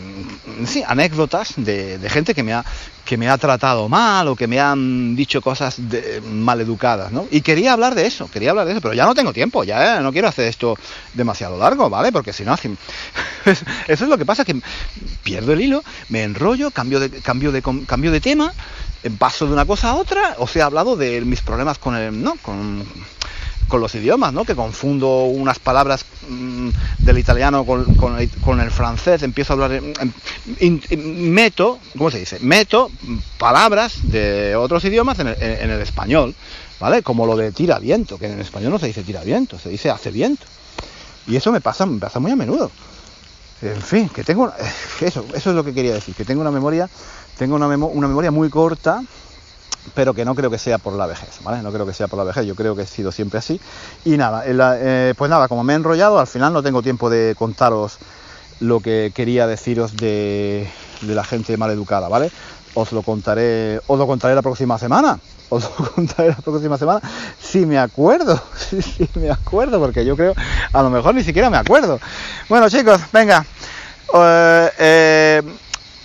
sí, 0.66 0.82
anécdotas 0.87 1.54
de, 1.56 1.98
gente 2.08 2.34
que 2.34 2.42
me, 2.42 2.52
ha, 2.52 2.64
que 3.04 3.16
me 3.16 3.28
ha 3.28 3.38
tratado 3.38 3.88
mal 3.88 4.28
o 4.28 4.37
que 4.37 4.46
me 4.46 4.60
han 4.60 5.16
dicho 5.16 5.40
cosas 5.40 5.78
mal 6.30 6.60
educadas, 6.60 7.12
¿no? 7.12 7.26
Y 7.30 7.40
quería 7.40 7.72
hablar 7.72 7.94
de 7.94 8.06
eso, 8.06 8.30
quería 8.30 8.50
hablar 8.50 8.66
de 8.66 8.72
eso, 8.72 8.80
pero 8.80 8.94
ya 8.94 9.04
no 9.04 9.14
tengo 9.14 9.32
tiempo, 9.32 9.64
ya 9.64 9.98
eh, 9.98 10.02
no 10.02 10.12
quiero 10.12 10.28
hacer 10.28 10.46
esto 10.48 10.76
demasiado 11.14 11.58
largo, 11.58 11.88
¿vale? 11.90 12.12
Porque 12.12 12.32
si 12.32 12.44
no, 12.44 12.54
eso 13.44 13.64
es 13.88 14.00
lo 14.00 14.18
que 14.18 14.26
pasa, 14.26 14.44
que 14.44 14.60
pierdo 15.22 15.52
el 15.52 15.60
hilo, 15.60 15.82
me 16.08 16.22
enrollo, 16.22 16.70
cambio 16.70 17.00
de, 17.00 17.10
cambio 17.10 17.52
de, 17.52 17.62
cambio 17.87 18.10
de 18.10 18.20
tema, 18.20 18.52
paso 19.18 19.46
de 19.46 19.52
una 19.52 19.66
cosa 19.66 19.90
a 19.90 19.94
otra, 19.94 20.37
os 20.38 20.54
he 20.56 20.62
hablado 20.62 20.96
de 20.96 21.20
mis 21.22 21.40
problemas 21.40 21.78
con 21.78 21.94
el, 21.96 22.22
¿no? 22.22 22.37
Con, 22.42 22.84
con 23.68 23.81
los 23.81 23.94
idiomas, 23.94 24.33
¿no? 24.33 24.44
Que 24.44 24.55
confundo 24.55 25.24
unas 25.24 25.59
palabras 25.59 26.05
mm, 26.29 26.68
del 26.98 27.18
italiano 27.18 27.64
con, 27.64 28.61
el 28.61 28.70
francés, 28.70 29.22
empiezo 29.22 29.53
a 29.53 29.55
hablar, 29.55 29.83
meto, 30.96 31.79
¿cómo 31.96 32.11
se 32.11 32.18
dice? 32.18 32.38
Meto 32.40 32.90
palabras 33.38 34.11
de 34.11 34.57
otros 34.57 34.85
idiomas 34.85 35.18
en 35.18 35.29
el, 35.29 35.81
español, 35.81 36.35
¿vale? 36.81 37.03
Como 37.03 37.27
lo 37.27 37.37
de 37.37 37.53
tira 37.53 37.79
viento, 37.79 38.18
que 38.18 38.27
en 38.27 38.40
español 38.40 38.72
no 38.72 38.79
se 38.79 38.87
dice 38.87 39.03
tira 39.03 39.22
viento, 39.22 39.59
se 39.59 39.68
dice 39.68 39.90
hace 39.90 40.11
viento. 40.11 40.44
Y 41.27 41.37
eso 41.37 41.53
me 41.53 41.61
pasa, 41.61 41.87
me 41.87 41.98
pasa 41.98 42.20
muy 42.20 42.31
a 42.31 42.37
menudo. 42.37 42.70
En 43.62 43.81
fin, 43.81 44.09
que 44.11 44.24
tengo, 44.24 44.53
eso, 45.00 45.24
eso 45.35 45.50
es 45.50 45.57
lo 45.57 45.64
que 45.64 45.72
quería 45.72 45.94
decir, 45.94 46.14
que 46.14 46.24
tengo 46.24 46.42
una 46.42 46.50
memoria, 46.50 46.88
tengo 47.38 47.57
una, 47.57 47.66
una 47.66 48.09
memoria 48.09 48.31
muy 48.31 48.50
corta 48.50 49.03
pero 49.94 50.14
que 50.14 50.25
no 50.25 50.35
creo 50.35 50.51
que 50.51 50.59
sea 50.59 50.79
por 50.79 50.94
la 50.94 51.07
vejez, 51.07 51.40
¿vale? 51.42 51.62
No 51.62 51.73
creo 51.73 51.85
que 51.87 51.92
sea 51.92 52.09
por 52.09 52.18
la 52.18 52.25
vejez, 52.25 52.47
yo 52.47 52.55
creo 52.55 52.75
que 52.75 52.83
he 52.83 52.87
sido 52.87 53.12
siempre 53.12 53.38
así. 53.38 53.61
Y 54.05 54.16
nada, 54.16 54.44
eh, 54.47 55.14
pues 55.16 55.31
nada, 55.31 55.49
como 55.49 55.62
me 55.64 55.75
he 55.75 55.77
enrollado, 55.77 56.18
al 56.18 56.27
final 56.27 56.53
no 56.53 56.62
tengo 56.62 56.83
tiempo 56.83 57.11
de 57.11 57.35
contaros 57.38 57.99
lo 58.61 58.81
que 58.81 59.12
quería 59.14 59.47
deciros 59.47 59.97
de, 59.97 60.68
la 61.03 61.25
gente 61.25 61.57
mal 61.57 61.70
educada, 61.70 62.09
¿vale? 62.09 62.31
Os 62.75 62.92
lo 62.92 63.03
contaré, 63.03 63.81
os 63.87 63.99
lo 63.99 64.07
contaré 64.07 64.35
la 64.35 64.42
próxima 64.42 64.79
semana. 64.79 65.18
Os 65.51 65.64
lo 65.64 65.90
contaré 65.94 66.31
la 66.31 66.37
próxima 66.37 66.79
semana. 66.79 67.01
Si 67.40 67.66
me 67.66 67.79
acuerdo, 67.79 68.40
si 68.81 69.09
me 69.16 69.31
acuerdo, 69.31 69.79
porque 69.79 70.05
yo 70.05 70.16
creo, 70.16 70.35
a 70.73 70.83
lo 70.83 70.90
mejor 70.90 71.14
ni 71.14 71.23
siquiera 71.23 71.51
me 71.51 71.59
acuerdo. 71.59 72.01
Bueno, 72.49 72.68
chicos, 72.68 73.01
venga. 73.12 73.44
Eh, 74.14 74.70
eh, 74.79 75.42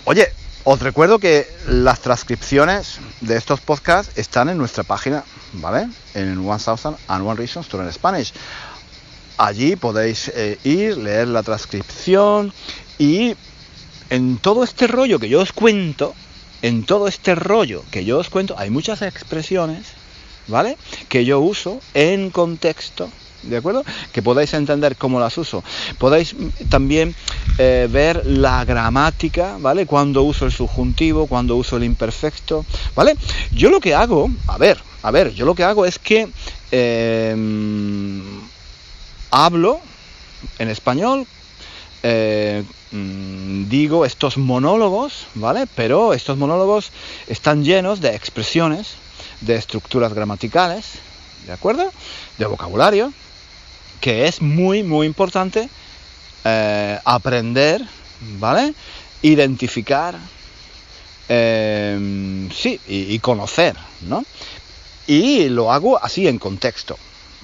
oye, 0.04 0.32
os 0.64 0.80
recuerdo 0.80 1.18
que 1.18 1.48
las 1.66 2.00
transcripciones 2.00 2.98
de 3.20 3.36
estos 3.36 3.60
podcasts 3.60 4.16
están 4.16 4.48
en 4.48 4.58
nuestra 4.58 4.84
página, 4.84 5.24
¿vale? 5.54 5.88
En 6.14 6.38
1000 6.38 6.96
and 7.08 7.26
One 7.26 7.36
Reasons 7.36 7.68
to 7.68 7.78
Learn 7.78 7.92
Spanish. 7.92 8.32
Allí 9.38 9.76
podéis 9.76 10.28
eh, 10.28 10.58
ir, 10.64 10.98
leer 10.98 11.28
la 11.28 11.42
transcripción 11.42 12.52
y 12.98 13.34
en 14.10 14.36
todo 14.36 14.64
este 14.64 14.86
rollo 14.86 15.18
que 15.18 15.30
yo 15.30 15.40
os 15.40 15.52
cuento, 15.52 16.14
en 16.60 16.84
todo 16.84 17.08
este 17.08 17.34
rollo 17.34 17.82
que 17.90 18.04
yo 18.04 18.18
os 18.18 18.28
cuento, 18.28 18.54
hay 18.58 18.68
muchas 18.68 19.00
expresiones, 19.00 19.86
¿vale? 20.46 20.76
Que 21.08 21.24
yo 21.24 21.40
uso 21.40 21.80
en 21.94 22.30
contexto, 22.30 23.08
¿de 23.42 23.56
acuerdo? 23.56 23.84
Que 24.12 24.22
podáis 24.22 24.52
entender 24.54 24.96
cómo 24.96 25.20
las 25.20 25.36
uso. 25.38 25.64
Podáis 25.98 26.34
también 26.68 27.14
eh, 27.58 27.88
ver 27.90 28.26
la 28.26 28.64
gramática, 28.64 29.56
¿vale? 29.58 29.86
Cuando 29.86 30.22
uso 30.22 30.46
el 30.46 30.52
subjuntivo, 30.52 31.26
cuando 31.26 31.56
uso 31.56 31.76
el 31.76 31.84
imperfecto, 31.84 32.64
¿vale? 32.94 33.16
Yo 33.52 33.70
lo 33.70 33.80
que 33.80 33.94
hago, 33.94 34.30
a 34.46 34.58
ver, 34.58 34.78
a 35.02 35.10
ver, 35.10 35.32
yo 35.34 35.46
lo 35.46 35.54
que 35.54 35.64
hago 35.64 35.86
es 35.86 35.98
que 35.98 36.28
em, 36.70 38.22
hablo 39.30 39.80
en 40.58 40.68
español, 40.68 41.26
eh, 42.02 42.64
mm, 42.92 43.68
digo 43.68 44.04
estos 44.04 44.36
monólogos, 44.36 45.26
¿vale? 45.34 45.66
Pero 45.74 46.12
estos 46.12 46.36
monólogos 46.36 46.90
están 47.28 47.64
llenos 47.64 48.00
de 48.00 48.14
expresiones, 48.14 48.94
de 49.40 49.56
estructuras 49.56 50.12
gramaticales, 50.12 50.86
¿de 51.46 51.52
acuerdo? 51.52 51.90
De 52.38 52.46
vocabulario, 52.46 53.12
que 54.00 54.26
es 54.26 54.40
muy, 54.40 54.82
muy 54.82 55.06
importante 55.06 55.68
eh, 56.44 56.98
aprender, 57.04 57.84
¿vale? 58.38 58.74
Identificar, 59.22 60.16
eh, 61.28 62.48
sí, 62.54 62.80
y, 62.88 63.18
conocer, 63.18 63.76
¿no? 64.02 64.24
Y 65.06 65.48
lo 65.48 65.72
hago 65.72 66.02
así 66.02 66.26
en 66.26 66.38
contexto, 66.38 66.98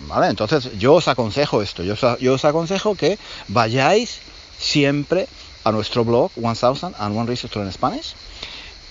¿vale? 0.08 0.28
Entonces 0.28 0.70
yo 0.78 0.94
os 0.94 1.08
aconsejo 1.08 1.62
esto, 1.62 1.82
yo 1.82 1.94
yo 2.18 2.34
os 2.34 2.44
aconsejo 2.44 2.94
que 2.94 3.18
vayáis 3.48 4.20
siempre 4.58 5.28
a 5.64 5.72
nuestro 5.72 6.04
blog 6.04 6.30
One 6.40 6.54
Thousand 6.54 6.94
and 6.98 7.16
One 7.16 7.28
Research 7.28 7.56
in 7.56 7.70
Spanish 7.72 8.14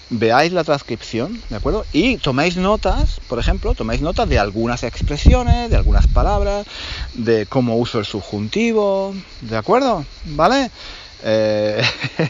veáis 0.10 0.52
la 0.52 0.64
transcripción, 0.64 1.42
¿de 1.50 1.56
acuerdo? 1.56 1.86
Y 1.92 2.18
toméis 2.18 2.58
notas, 2.58 3.20
por 3.28 3.40
ejemplo, 3.40 3.74
toméis 3.74 4.02
notas 4.02 4.30
de 4.30 4.40
algunas 4.40 4.84
expresiones, 4.84 5.70
de 5.70 5.76
algunas 5.76 6.08
palabras, 6.08 6.66
de 7.14 7.46
cómo 7.46 7.78
uso 7.78 8.00
el 8.00 8.06
subjuntivo, 8.06 9.14
¿de 9.42 9.58
acuerdo? 9.58 10.06
¿Vale? 10.26 10.70
Eh, 11.24 11.82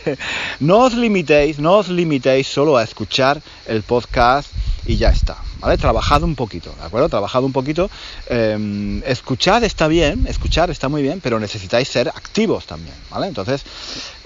no 0.60 0.80
os 0.80 0.94
limitéis, 0.94 1.60
no 1.60 1.78
os 1.78 1.90
limitéis 1.90 2.48
solo 2.48 2.78
a 2.78 2.84
escuchar 2.84 3.42
el 3.68 3.84
podcast 3.84 4.50
y 4.86 4.98
ya 4.98 5.10
está, 5.10 5.38
¿vale? 5.60 5.78
Trabajad 5.78 6.24
un 6.24 6.36
poquito, 6.36 6.74
¿de 6.80 6.86
acuerdo? 6.86 7.10
Trabajad 7.10 7.44
un 7.44 7.52
poquito. 7.52 7.90
Eh, 8.30 9.02
escuchad 9.06 9.64
está 9.64 9.88
bien, 9.88 10.28
escuchar 10.28 10.70
está 10.70 10.90
muy 10.90 11.02
bien, 11.02 11.22
pero 11.22 11.40
necesitáis 11.40 11.88
ser 11.88 12.10
activos 12.10 12.66
también, 12.66 12.96
¿vale? 13.10 13.28
Entonces, 13.28 13.64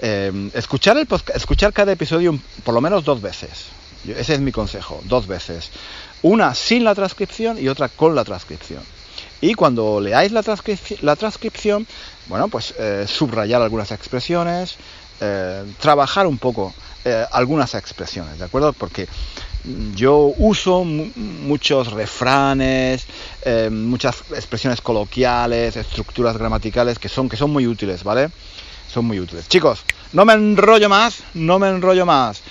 eh, 0.00 0.50
escuchar, 0.54 0.98
el 0.98 1.08
escuchar 1.34 1.72
cada 1.72 1.92
episodio 1.92 2.38
por 2.64 2.74
lo 2.74 2.80
menos 2.80 3.04
dos 3.04 3.20
veces. 3.20 3.66
Ese 4.06 4.34
es 4.34 4.40
mi 4.40 4.52
consejo, 4.52 5.00
dos 5.04 5.26
veces. 5.26 5.70
Una 6.22 6.54
sin 6.54 6.84
la 6.84 6.94
transcripción 6.94 7.58
y 7.62 7.68
otra 7.68 7.88
con 7.88 8.14
la 8.14 8.24
transcripción. 8.24 8.82
Y 9.40 9.54
cuando 9.54 10.00
leáis 10.00 10.32
la, 10.32 10.42
transcripción, 10.42 11.86
bueno, 12.26 12.48
pues 12.48 12.74
eh, 12.78 13.06
subrayar 13.08 13.62
algunas 13.62 13.90
expresiones, 13.90 14.76
trabajar 15.78 16.26
un 16.26 16.38
poco 16.38 16.72
algunas 17.30 17.74
expresiones, 17.74 18.38
¿de 18.38 18.44
acuerdo? 18.46 18.72
Porque 18.72 19.06
yo 19.94 20.32
uso 20.38 20.84
muchos 20.84 21.92
refranes, 21.92 23.06
eh, 23.44 23.68
muchas 23.70 24.22
expresiones 24.34 24.80
coloquiales, 24.80 25.76
estructuras 25.76 26.36
gramaticales 26.36 26.98
que 26.98 27.08
son, 27.08 27.28
que 27.28 27.36
son 27.36 27.50
muy 27.50 27.66
útiles, 27.66 28.02
¿vale? 28.02 28.30
Son 28.88 29.04
muy 29.04 29.20
útiles. 29.20 29.48
Chicos, 29.48 29.82
no 30.12 30.24
me 30.24 30.32
enrollo 30.32 30.88
más, 30.88 31.22
no 31.34 31.58
me 31.58 31.68
enrollo 31.68 32.06
más. 32.06 32.42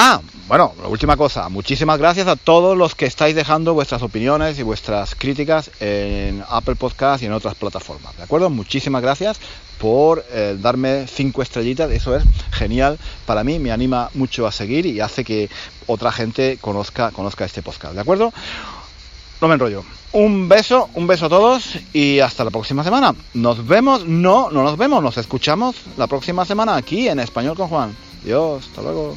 Ah, 0.00 0.20
bueno, 0.46 0.74
la 0.80 0.86
última 0.86 1.16
cosa, 1.16 1.48
muchísimas 1.48 1.98
gracias 1.98 2.28
a 2.28 2.36
todos 2.36 2.78
los 2.78 2.94
que 2.94 3.04
estáis 3.04 3.34
dejando 3.34 3.74
vuestras 3.74 4.00
opiniones 4.00 4.56
y 4.60 4.62
vuestras 4.62 5.16
críticas 5.16 5.72
en 5.80 6.44
Apple 6.48 6.76
Podcast 6.76 7.20
y 7.20 7.26
en 7.26 7.32
otras 7.32 7.56
plataformas, 7.56 8.16
¿de 8.16 8.22
acuerdo? 8.22 8.48
Muchísimas 8.48 9.02
gracias 9.02 9.40
por 9.80 10.24
eh, 10.30 10.56
darme 10.56 11.08
cinco 11.08 11.42
estrellitas, 11.42 11.90
eso 11.90 12.14
es 12.14 12.22
genial 12.52 12.96
para 13.26 13.42
mí, 13.42 13.58
me 13.58 13.72
anima 13.72 14.08
mucho 14.14 14.46
a 14.46 14.52
seguir 14.52 14.86
y 14.86 15.00
hace 15.00 15.24
que 15.24 15.50
otra 15.88 16.12
gente 16.12 16.58
conozca, 16.60 17.10
conozca 17.10 17.44
este 17.44 17.62
podcast, 17.62 17.94
¿de 17.94 18.00
acuerdo? 18.00 18.32
No 19.40 19.48
me 19.48 19.54
enrollo. 19.54 19.82
Un 20.12 20.48
beso, 20.48 20.90
un 20.94 21.08
beso 21.08 21.26
a 21.26 21.28
todos 21.28 21.76
y 21.92 22.20
hasta 22.20 22.44
la 22.44 22.52
próxima 22.52 22.84
semana. 22.84 23.16
Nos 23.34 23.66
vemos, 23.66 24.06
no, 24.06 24.48
no 24.52 24.62
nos 24.62 24.78
vemos, 24.78 25.02
nos 25.02 25.18
escuchamos 25.18 25.74
la 25.96 26.06
próxima 26.06 26.44
semana 26.44 26.76
aquí 26.76 27.08
en 27.08 27.18
Español 27.18 27.56
con 27.56 27.66
Juan. 27.66 27.96
Dios, 28.22 28.64
hasta 28.68 28.82
luego. 28.82 29.16